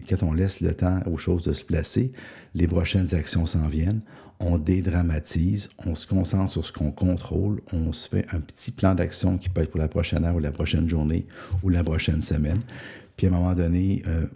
quand 0.09 0.25
on 0.25 0.33
laisse 0.33 0.61
le 0.61 0.75
temps 0.75 0.99
aux 1.06 1.18
choses 1.18 1.44
de 1.44 1.52
se 1.52 1.62
placer, 1.62 2.11
les 2.56 2.66
prochaines 2.66 3.14
actions 3.14 3.47
s'en 3.47 3.68
viennent 3.68 4.00
on 4.41 4.59
dédramatise, 4.59 5.71
on 5.87 5.95
se 5.95 6.07
concentre 6.07 6.50
sur 6.50 6.64
ce 6.64 6.73
qu'on 6.73 6.91
contrôle, 6.91 7.61
on 7.73 7.93
se 7.93 8.09
fait 8.09 8.26
un 8.33 8.41
petit 8.41 8.71
plan 8.71 8.95
d'action 8.95 9.38
qui 9.38 9.49
peut 9.49 9.62
être 9.62 9.71
pour 9.71 9.81
la 9.81 9.88
prochaine 9.88 10.25
heure 10.25 10.37
ou 10.37 10.41
la 10.41 10.53
prochaine 10.53 10.88
journée 10.88 11.26
ou 11.62 11.69
la 11.69 11.85
prochaine 11.85 12.21
semaine. 12.21 12.61
Puis 13.17 13.26
à 13.26 13.31
un 13.31 13.33
moment 13.33 13.55
donné, 13.55 14.03
euh, 14.07 14.26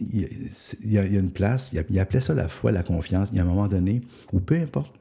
il, 0.00 0.28
y 0.84 0.98
a, 0.98 1.04
une 1.04 1.30
place, 1.30 1.72
il, 1.72 2.22
ça 2.22 2.34
la 2.34 2.48
foi, 2.48 2.72
la 2.72 2.82
confiance. 2.82 3.28
Il 3.32 3.36
y 3.36 3.40
a 3.40 3.42
un 3.42 3.46
moment 3.46 3.68
donné 3.68 4.02
où 4.32 4.40
peu 4.40 4.56
importe 4.56 4.94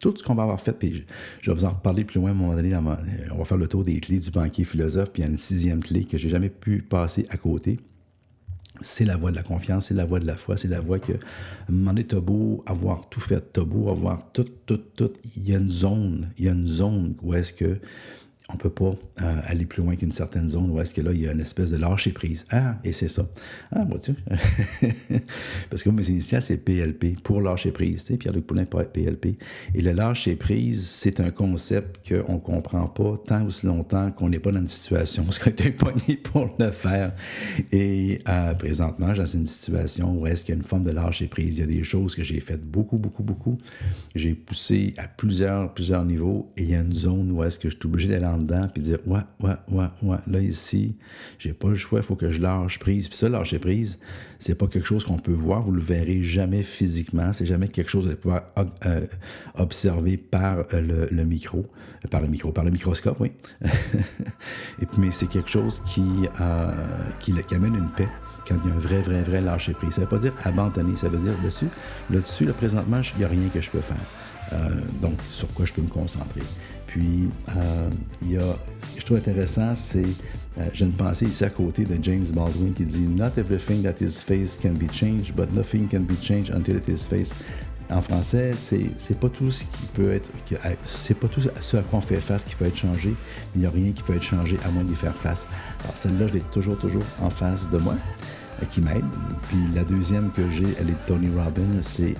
tout 0.00 0.14
ce 0.16 0.22
qu'on 0.22 0.34
va 0.34 0.44
avoir 0.44 0.60
fait, 0.60 0.72
puis 0.72 1.04
je, 1.40 1.50
vais 1.50 1.56
vous 1.56 1.64
en 1.64 1.70
reparler 1.70 2.04
plus 2.04 2.20
loin 2.20 2.30
à 2.30 2.32
un 2.32 2.36
moment 2.36 2.54
donné, 2.54 2.76
on 2.76 3.38
va 3.38 3.44
faire 3.44 3.56
le 3.56 3.66
tour 3.66 3.82
des 3.82 3.98
clés 4.00 4.20
du 4.20 4.30
banquier 4.30 4.64
philosophe, 4.64 5.10
puis 5.12 5.22
il 5.22 5.24
y 5.24 5.28
a 5.28 5.30
une 5.30 5.38
sixième 5.38 5.80
clé 5.80 6.04
que 6.04 6.16
j'ai 6.18 6.28
jamais 6.28 6.50
pu 6.50 6.82
passer 6.82 7.26
à 7.30 7.36
côté 7.36 7.78
c'est 8.80 9.04
la 9.04 9.16
voie 9.16 9.30
de 9.30 9.36
la 9.36 9.42
confiance, 9.42 9.86
c'est 9.86 9.94
la 9.94 10.04
voie 10.04 10.20
de 10.20 10.26
la 10.26 10.36
foi, 10.36 10.56
c'est 10.56 10.68
la 10.68 10.80
voie 10.80 10.98
que, 10.98 11.12
donné, 11.68 12.04
t'as 12.04 12.20
beau 12.20 12.62
avoir 12.66 13.08
tout 13.08 13.20
fait, 13.20 13.52
t'as 13.52 13.64
beau 13.64 13.90
avoir 13.90 14.30
tout, 14.32 14.46
tout, 14.66 14.80
tout, 14.96 15.12
il 15.36 15.48
y 15.48 15.54
a 15.54 15.58
une 15.58 15.68
zone, 15.68 16.30
il 16.38 16.44
y 16.44 16.48
a 16.48 16.52
une 16.52 16.66
zone 16.66 17.14
où 17.22 17.34
est-ce 17.34 17.52
que 17.52 17.78
on 18.50 18.54
ne 18.54 18.58
peut 18.58 18.70
pas 18.70 18.94
euh, 19.20 19.40
aller 19.46 19.66
plus 19.66 19.82
loin 19.82 19.94
qu'une 19.94 20.10
certaine 20.10 20.48
zone 20.48 20.70
où 20.70 20.80
est-ce 20.80 20.94
que 20.94 21.02
là, 21.02 21.10
il 21.12 21.20
y 21.20 21.28
a 21.28 21.32
une 21.32 21.40
espèce 21.40 21.70
de 21.70 21.76
lâcher 21.76 22.12
prise. 22.12 22.46
Ah, 22.50 22.76
et 22.82 22.92
c'est 22.92 23.08
ça. 23.08 23.28
Ah, 23.70 23.84
moi, 23.84 23.98
tu 23.98 24.14
Parce 25.70 25.82
que 25.82 25.90
mes 25.90 26.08
initiales, 26.08 26.40
c'est 26.40 26.56
PLP, 26.56 27.20
pour 27.22 27.42
lâcher 27.42 27.72
prise. 27.72 28.04
Tu 28.04 28.12
sais, 28.12 28.18
Pierre-Luc 28.18 28.46
Poulin, 28.46 28.64
PLP. 28.64 29.36
Et 29.74 29.82
le 29.82 29.92
lâcher 29.92 30.34
prise, 30.34 30.88
c'est 30.88 31.20
un 31.20 31.30
concept 31.30 32.08
qu'on 32.08 32.34
ne 32.34 32.38
comprend 32.38 32.86
pas 32.86 33.18
tant 33.26 33.44
aussi 33.44 33.66
longtemps 33.66 34.10
qu'on 34.12 34.30
n'est 34.30 34.38
pas 34.38 34.50
dans 34.50 34.60
une 34.60 34.68
situation 34.68 35.24
où 35.24 35.26
on 35.26 35.64
est 35.66 35.70
pogné 35.70 36.16
pour 36.16 36.48
le 36.58 36.70
faire. 36.70 37.12
Et 37.70 38.20
euh, 38.26 38.54
présentement, 38.54 39.14
j'ai 39.14 39.22
une 39.34 39.46
situation 39.46 40.18
où 40.18 40.26
est-ce 40.26 40.42
qu'il 40.42 40.54
y 40.54 40.56
a 40.56 40.60
une 40.60 40.66
forme 40.66 40.84
de 40.84 40.92
lâcher 40.92 41.26
prise. 41.26 41.58
Il 41.58 41.60
y 41.60 41.64
a 41.64 41.66
des 41.66 41.84
choses 41.84 42.14
que 42.14 42.24
j'ai 42.24 42.40
faites 42.40 42.62
beaucoup, 42.62 42.96
beaucoup, 42.96 43.22
beaucoup. 43.22 43.58
J'ai 44.14 44.32
poussé 44.32 44.94
à 44.96 45.06
plusieurs, 45.06 45.74
plusieurs 45.74 46.06
niveaux 46.06 46.50
et 46.56 46.62
il 46.62 46.70
y 46.70 46.74
a 46.74 46.80
une 46.80 46.94
zone 46.94 47.30
où 47.30 47.44
est-ce 47.44 47.58
que 47.58 47.68
je 47.68 47.76
suis 47.76 47.86
obligé 47.86 48.08
d'aller 48.08 48.24
en 48.24 48.37
dedans, 48.38 48.68
puis 48.72 48.82
dire 48.82 48.98
Ouais, 49.06 49.20
ouais, 49.40 49.56
ouais, 49.70 49.86
ouais, 50.02 50.18
là 50.26 50.40
ici, 50.40 50.96
j'ai 51.38 51.52
pas 51.52 51.68
le 51.68 51.74
choix, 51.74 52.00
il 52.00 52.04
faut 52.04 52.16
que 52.16 52.30
je 52.30 52.40
lâche 52.40 52.78
prise. 52.78 53.08
Puis 53.08 53.18
ça, 53.18 53.28
lâcher 53.28 53.58
prise, 53.58 53.98
c'est 54.38 54.56
pas 54.56 54.66
quelque 54.66 54.86
chose 54.86 55.04
qu'on 55.04 55.18
peut 55.18 55.32
voir, 55.32 55.62
vous 55.62 55.72
le 55.72 55.80
verrez 55.80 56.22
jamais 56.22 56.62
physiquement, 56.62 57.32
c'est 57.32 57.46
jamais 57.46 57.68
quelque 57.68 57.90
chose 57.90 58.06
allez 58.06 58.16
pouvoir 58.16 58.42
euh, 58.86 59.06
observer 59.56 60.16
par 60.16 60.64
euh, 60.72 61.06
le, 61.10 61.24
micro, 61.24 61.66
euh, 62.04 62.08
par 62.08 62.20
le 62.20 62.28
micro, 62.28 62.52
par 62.52 62.64
le 62.64 62.70
microscope, 62.70 63.18
oui. 63.20 63.32
Et 64.80 64.86
puis, 64.86 64.98
mais 64.98 65.10
c'est 65.10 65.26
quelque 65.26 65.50
chose 65.50 65.82
qui, 65.86 66.04
qui, 67.20 67.32
qui 67.32 67.54
amène 67.54 67.74
une 67.74 67.90
paix 67.90 68.08
quand 68.46 68.56
il 68.64 68.70
y 68.70 68.72
a 68.72 68.74
un 68.74 68.78
vrai, 68.78 69.02
vrai, 69.02 69.22
vrai 69.22 69.40
lâcher 69.40 69.74
prise. 69.74 69.94
Ça 69.94 70.00
ne 70.00 70.06
veut 70.06 70.10
pas 70.10 70.18
dire 70.18 70.32
abandonner, 70.44 70.96
ça 70.96 71.08
veut 71.08 71.18
dire 71.18 71.36
dessus, 71.42 71.68
là-dessus, 72.10 72.46
là, 72.46 72.52
présentement, 72.52 73.00
il 73.14 73.18
n'y 73.18 73.24
a 73.24 73.28
rien 73.28 73.48
que 73.52 73.60
je 73.60 73.70
peux 73.70 73.80
faire. 73.80 73.96
donc, 75.02 75.20
sur 75.28 75.52
quoi 75.52 75.66
je 75.66 75.72
peux 75.72 75.82
me 75.82 75.88
concentrer. 75.88 76.40
Puis, 76.88 77.28
euh, 77.50 77.90
il 78.22 78.32
y 78.32 78.36
a, 78.38 78.40
ce 78.40 78.94
que 78.94 79.00
je 79.00 79.04
trouve 79.04 79.18
intéressant, 79.18 79.74
c'est, 79.74 80.02
euh, 80.02 80.64
j'ai 80.72 80.86
une 80.86 80.92
pensée 80.92 81.26
ici 81.26 81.44
à 81.44 81.50
côté 81.50 81.84
de 81.84 82.02
James 82.02 82.26
Baldwin 82.32 82.72
qui 82.72 82.84
dit 82.84 83.06
Not 83.06 83.32
everything 83.36 83.82
that 83.82 84.02
is 84.04 84.20
faced 84.20 84.60
can 84.62 84.72
be 84.72 84.90
changed, 84.90 85.34
but 85.36 85.52
nothing 85.52 85.86
can 85.86 86.00
be 86.00 86.16
changed 86.20 86.52
until 86.52 86.76
it 86.76 86.88
is 86.88 87.06
faced. 87.06 87.34
En 87.90 88.02
français, 88.02 88.52
c'est 88.54 89.18
pas 89.18 89.30
tout 89.30 89.50
ce 89.50 89.64
qui 89.64 89.86
peut 89.94 90.12
être, 90.12 90.28
c'est 90.84 91.14
pas 91.14 91.28
tout 91.28 91.40
ce 91.40 91.76
à 91.76 91.80
quoi 91.80 92.00
on 92.00 92.02
fait 92.02 92.16
face 92.16 92.44
qui 92.44 92.54
peut 92.54 92.66
être 92.66 92.76
changé. 92.76 93.14
Il 93.54 93.62
n'y 93.62 93.66
a 93.66 93.70
rien 93.70 93.92
qui 93.92 94.02
peut 94.02 94.14
être 94.14 94.22
changé 94.22 94.58
à 94.66 94.70
moins 94.70 94.84
d'y 94.84 94.94
faire 94.94 95.16
face. 95.16 95.46
Alors 95.84 95.96
celle-là, 95.96 96.28
je 96.28 96.34
l'ai 96.34 96.40
toujours, 96.52 96.78
toujours 96.78 97.04
en 97.22 97.30
face 97.30 97.70
de 97.70 97.78
moi. 97.78 97.94
Qui 98.66 98.80
m'aide. 98.80 99.04
Puis 99.48 99.58
la 99.74 99.84
deuxième 99.84 100.30
que 100.30 100.50
j'ai, 100.50 100.66
elle 100.80 100.90
est 100.90 100.92
de 100.92 101.06
Tony 101.06 101.28
Robbins, 101.28 101.82
c'est 101.82 102.14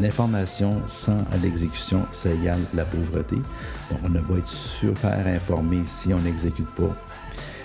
l'information 0.00 0.80
sans 0.86 1.18
l'exécution, 1.42 2.06
ça 2.12 2.30
égale 2.30 2.60
la 2.74 2.84
pauvreté. 2.84 3.36
Donc 3.90 4.00
on 4.04 4.08
ne 4.08 4.20
va 4.20 4.38
être 4.38 4.48
super 4.48 5.26
informé 5.26 5.82
si 5.84 6.12
on 6.12 6.18
n'exécute 6.18 6.70
pas. 6.70 6.94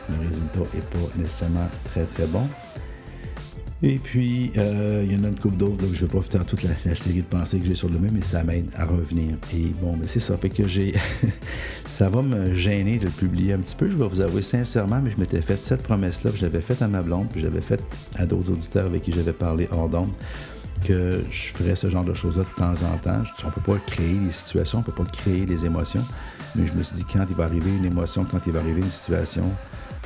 Le 0.10 0.28
résultat 0.28 0.60
n'est 0.74 0.82
pas 0.82 1.18
nécessairement 1.18 1.68
très 1.86 2.06
très 2.06 2.28
bon. 2.28 2.46
Et 3.84 3.98
puis, 3.98 4.52
euh, 4.58 5.04
il 5.06 5.14
y 5.14 5.20
en 5.20 5.24
a 5.24 5.28
une 5.28 5.38
couple 5.38 5.58
d'autres, 5.58 5.86
je 5.94 6.04
ne 6.04 6.10
vais 6.10 6.18
pas 6.18 6.24
faire 6.24 6.46
toute 6.46 6.64
la, 6.64 6.96
série 6.96 7.22
de 7.22 7.28
pensées 7.28 7.60
que 7.60 7.68
j'ai 7.68 7.76
sur 7.76 7.90
le 7.90 8.00
même, 8.00 8.12
mais 8.12 8.24
ça 8.24 8.44
m'aide 8.44 8.66
à 8.76 8.86
revenir. 8.86 9.36
Et 9.54 9.72
bon, 9.80 9.92
mais 9.94 10.00
ben, 10.00 10.08
c'est 10.08 10.20
ça. 10.20 10.36
Fait 10.36 10.50
que 10.50 10.66
j'ai. 10.66 10.94
ça 11.86 12.10
va 12.10 12.24
me 12.24 12.56
gêner 12.56 12.98
de 12.98 13.06
le 13.06 13.12
publier 13.12 13.54
un 13.54 13.60
petit 13.60 13.76
peu, 13.76 13.88
je 13.88 13.96
vais 13.96 14.08
vous 14.08 14.22
avouer 14.22 14.42
sincèrement, 14.42 15.00
mais 15.00 15.12
je 15.12 15.18
m'étais 15.18 15.44
fait 15.44 15.62
cette 15.62 15.84
promesse-là, 15.84 16.32
que 16.32 16.38
j'avais 16.38 16.62
faite 16.62 16.82
à 16.82 16.88
ma 16.88 17.02
blonde, 17.02 17.28
puis 17.30 17.40
j'avais 17.40 17.62
faite 17.62 17.84
à 18.16 18.26
d'autres 18.26 18.52
auditeurs 18.52 18.88
avec 18.88 19.04
qui 19.04 19.12
j'avais 19.12 19.34
parlé 19.34 19.68
hors 19.72 19.90
d'onde, 19.90 20.12
que 20.84 21.22
je 21.30 21.54
ferais 21.54 21.76
ce 21.76 21.88
genre 21.88 22.04
de 22.04 22.16
choses-là 22.16 22.46
de 22.46 22.56
temps 22.60 22.84
en 22.84 22.98
temps. 22.98 23.22
On 23.44 23.48
ne 23.48 23.52
peut 23.52 23.74
pas 23.74 23.78
créer 23.86 24.18
les 24.20 24.32
situations, 24.32 24.80
on 24.80 24.82
ne 24.82 24.88
peut 24.88 25.04
pas 25.04 25.10
créer 25.12 25.46
les 25.46 25.66
émotions, 25.66 26.04
mais 26.56 26.66
je 26.66 26.74
me 26.74 26.82
suis 26.82 26.98
dit, 26.98 27.06
quand 27.14 27.26
il 27.30 27.36
va 27.36 27.44
arriver 27.44 27.70
une 27.78 27.86
émotion, 27.86 28.24
quand 28.24 28.40
il 28.48 28.54
va 28.54 28.60
arriver 28.60 28.82
une 28.82 28.90
situation, 28.90 29.52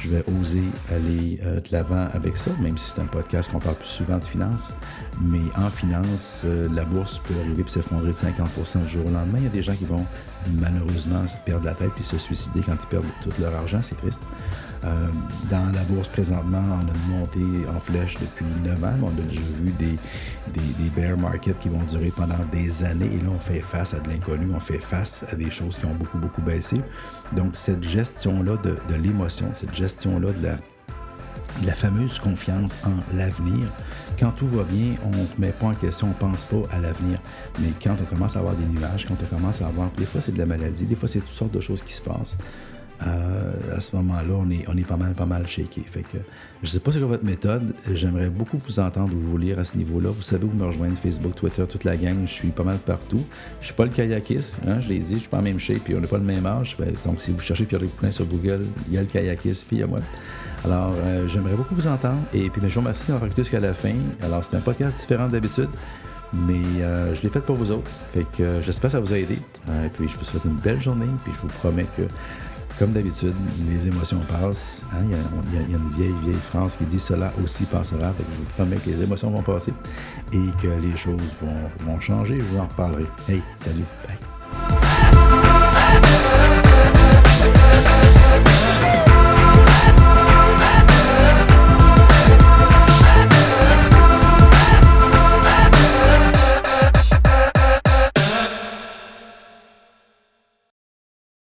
je 0.04 0.10
vais 0.10 0.24
oser 0.40 0.64
aller 0.90 1.40
euh, 1.44 1.60
de 1.60 1.68
l'avant 1.72 2.08
avec 2.14 2.38
ça, 2.38 2.52
même 2.60 2.78
si 2.78 2.92
c'est 2.92 3.02
un 3.02 3.06
podcast 3.06 3.52
qu'on 3.52 3.60
parle 3.60 3.76
plus 3.76 3.88
souvent 3.88 4.18
de 4.18 4.26
finances. 4.26 4.74
Mais 5.22 5.42
en 5.56 5.70
finance, 5.70 6.42
euh, 6.46 6.68
la 6.74 6.86
bourse 6.86 7.20
peut 7.20 7.36
arriver 7.40 7.64
et 7.66 7.70
s'effondrer 7.70 8.12
de 8.12 8.16
50% 8.16 8.84
du 8.84 8.90
jour 8.90 9.06
au 9.06 9.12
lendemain. 9.12 9.38
Il 9.38 9.44
y 9.44 9.48
a 9.48 9.50
des 9.50 9.64
gens 9.64 9.76
qui 9.76 9.86
vont 9.86 10.06
malheureusement 10.54 11.24
perdre 11.46 11.66
la 11.66 11.76
tête 11.76 11.92
puis 11.96 12.04
se 12.04 12.18
suicider 12.18 12.62
quand 12.62 12.74
ils 12.74 12.88
perdent 12.88 13.06
tout 13.22 13.32
leur 13.40 13.54
argent. 13.54 13.80
C'est 13.84 13.98
triste. 13.98 14.22
Euh, 14.84 15.08
dans 15.50 15.72
la 15.74 15.84
bourse, 15.84 16.08
présentement, 16.08 16.64
on 16.66 16.88
a 16.88 16.94
une 16.96 17.20
montée 17.20 17.68
en 17.70 17.80
flèche 17.80 18.18
depuis 18.20 18.46
9 18.64 18.84
ans. 18.84 18.94
On 19.04 19.10
a 19.10 19.26
déjà 19.28 19.42
vu 19.62 19.72
des, 19.78 19.98
des, 20.54 20.90
bear 20.96 21.18
markets 21.18 21.60
qui 21.60 21.70
vont 21.70 21.84
durer 21.84 22.12
pendant 22.16 22.44
des 22.52 22.84
années. 22.84 23.12
Et 23.14 23.20
là, 23.20 23.30
on 23.36 23.40
fait 23.40 23.60
face 23.60 23.94
à 23.94 24.00
de 24.00 24.10
l'inconnu. 24.10 24.48
On 24.56 24.60
fait 24.60 24.80
face 24.80 25.24
à 25.32 25.36
des 25.36 25.52
choses 25.52 25.78
qui 25.78 25.86
ont 25.86 25.94
beaucoup, 25.94 26.18
beaucoup 26.18 26.42
baissé. 26.42 26.82
Donc, 27.34 27.52
cette 27.54 27.84
gestion-là 27.84 28.58
de, 28.58 28.76
de 28.90 28.96
l'émotion, 28.96 29.52
cette 29.54 29.74
de 29.96 30.44
la, 30.44 30.58
la 31.66 31.74
fameuse 31.74 32.20
confiance 32.20 32.76
en 32.86 33.16
l'avenir. 33.16 33.72
Quand 34.20 34.32
tout 34.32 34.48
va 34.48 34.64
bien, 34.64 34.96
on 35.06 35.10
ne 35.10 35.26
met 35.38 35.52
pas 35.52 35.68
en 35.68 35.74
question, 35.74 36.08
on 36.08 36.10
ne 36.12 36.32
pense 36.32 36.46
pas 36.46 36.62
à 36.72 36.80
l'avenir. 36.80 37.20
Mais 37.60 37.70
quand 37.84 37.96
on 38.02 38.06
commence 38.06 38.36
à 38.36 38.40
avoir 38.40 38.56
des 38.56 38.66
nuages, 38.66 39.06
quand 39.06 39.16
on 39.22 39.36
commence 39.36 39.62
à 39.62 39.68
avoir, 39.68 39.92
des 39.92 40.06
fois 40.06 40.22
c'est 40.22 40.32
de 40.32 40.38
la 40.38 40.46
maladie, 40.46 40.86
des 40.86 40.96
fois 40.96 41.10
c'est 41.10 41.20
toutes 41.20 41.30
sortes 41.30 41.52
de 41.52 41.60
choses 41.60 41.82
qui 41.82 41.94
se 41.94 42.02
passent. 42.02 42.38
Euh, 43.08 43.76
à 43.76 43.82
ce 43.82 43.96
moment-là, 43.96 44.34
on 44.38 44.50
est, 44.52 44.64
on 44.68 44.78
est 44.78 44.86
pas 44.86 44.98
mal, 44.98 45.14
pas 45.14 45.26
mal 45.26 45.48
shaké. 45.48 45.82
Fait 45.90 46.04
que 46.04 46.18
je 46.62 46.70
sais 46.70 46.80
pas 46.80 46.92
c'est 46.92 47.00
quoi 47.00 47.08
votre 47.08 47.26
méthode. 47.26 47.74
J'aimerais 47.94 48.30
beaucoup 48.30 48.60
vous 48.64 48.80
entendre 48.80 49.16
ou 49.16 49.20
vous 49.20 49.38
lire 49.38 49.58
à 49.58 49.64
ce 49.64 49.78
niveau-là. 49.78 50.10
Vous 50.10 50.22
savez 50.22 50.46
où 50.46 50.52
me 50.52 50.66
rejoindre, 50.66 50.96
Facebook, 50.98 51.36
Twitter, 51.36 51.64
toute 51.68 51.84
la 51.84 51.98
gang. 51.98 52.18
Je 52.26 52.32
suis 52.32 52.50
pas 52.50 52.64
mal 52.64 52.78
partout. 52.78 53.24
Je 53.60 53.68
suis 53.68 53.74
pas 53.74 53.86
le 53.86 53.92
kayakiste, 53.92 54.60
hein, 54.68 54.80
je 54.80 54.90
l'ai 54.90 55.00
dit, 55.00 55.16
je 55.16 55.22
suis 55.22 55.30
pas 55.30 55.40
en 55.40 55.42
même 55.42 55.60
shape, 55.60 55.80
puis 55.84 55.96
on 55.96 56.02
n'a 56.02 56.08
pas 56.08 56.20
le 56.20 56.24
même 56.24 56.46
âge. 56.46 56.76
Ben, 56.78 56.94
donc, 57.06 57.20
si 57.20 57.32
vous 57.32 57.40
cherchez 57.40 57.66
Pierre 57.66 57.82
Poulin 57.98 58.12
sur 58.12 58.26
Google, 58.26 58.62
il 58.88 58.94
y 58.94 58.98
a 58.98 59.02
le 59.02 59.08
kayakiste, 59.08 59.66
puis 59.68 59.78
il 59.78 59.80
y 59.80 59.84
a 59.84 59.88
moi. 59.88 60.00
Alors, 60.64 60.94
euh, 61.04 61.28
j'aimerais 61.28 61.56
beaucoup 61.56 61.74
vous 61.74 61.88
entendre. 61.88 62.22
Et 62.34 62.50
puis, 62.50 62.62
ben, 62.62 62.70
je 62.70 62.76
vous 62.76 62.82
remercie 62.82 63.08
d'avoir 63.08 63.26
écouté 63.26 63.42
jusqu'à 63.42 63.60
la 63.60 63.74
fin. 63.74 63.96
Alors, 64.22 64.46
c'est 64.46 64.56
un 64.56 64.62
podcast 64.62 64.98
différent 64.98 65.28
d'habitude. 65.28 65.70
Mais 66.34 66.62
euh, 66.82 67.14
je 67.14 67.22
l'ai 67.24 67.30
fait 67.30 67.42
pour 67.42 67.56
vous 67.56 67.72
autres. 67.72 67.92
Fait 68.14 68.26
que 68.38 68.62
j'espère 68.62 68.90
que 68.90 68.94
ça 68.94 69.00
vous 69.00 69.14
a 69.14 69.18
aidé. 69.18 69.36
et 69.36 69.90
puis 69.90 70.08
je 70.08 70.18
vous 70.18 70.24
souhaite 70.24 70.46
une 70.46 70.56
belle 70.56 70.82
journée. 70.82 71.08
Puis 71.24 71.34
je 71.36 71.42
vous 71.42 71.48
promets 71.48 71.88
que 71.98 72.04
comme 72.80 72.92
d'habitude, 72.92 73.34
les 73.70 73.88
émotions 73.88 74.20
passent. 74.22 74.84
Hein. 74.94 75.04
Il, 75.04 75.12
y 75.12 75.58
a, 75.58 75.78
une 75.78 75.90
vieille, 75.96 76.16
vieille 76.24 76.34
France 76.36 76.76
qui 76.78 76.86
dit 76.86 77.00
cela 77.00 77.32
aussi 77.44 77.66
passera. 77.66 78.14
je 78.18 78.24
vous 78.24 78.46
promets 78.56 78.78
que 78.78 78.90
les 78.90 79.02
émotions 79.04 79.30
vont 79.30 79.42
passer 79.44 79.74
et 80.34 80.48
que 80.62 80.68
les 80.82 80.98
choses 80.98 81.22
vont, 81.42 81.70
vont 81.86 82.00
changer. 82.00 82.40
Je 82.40 82.46
vous 82.46 82.60
en 82.60 82.68
reparlerai. 82.68 83.06
Hey, 83.28 83.44
salut, 83.60 83.86
bye. 84.08 84.18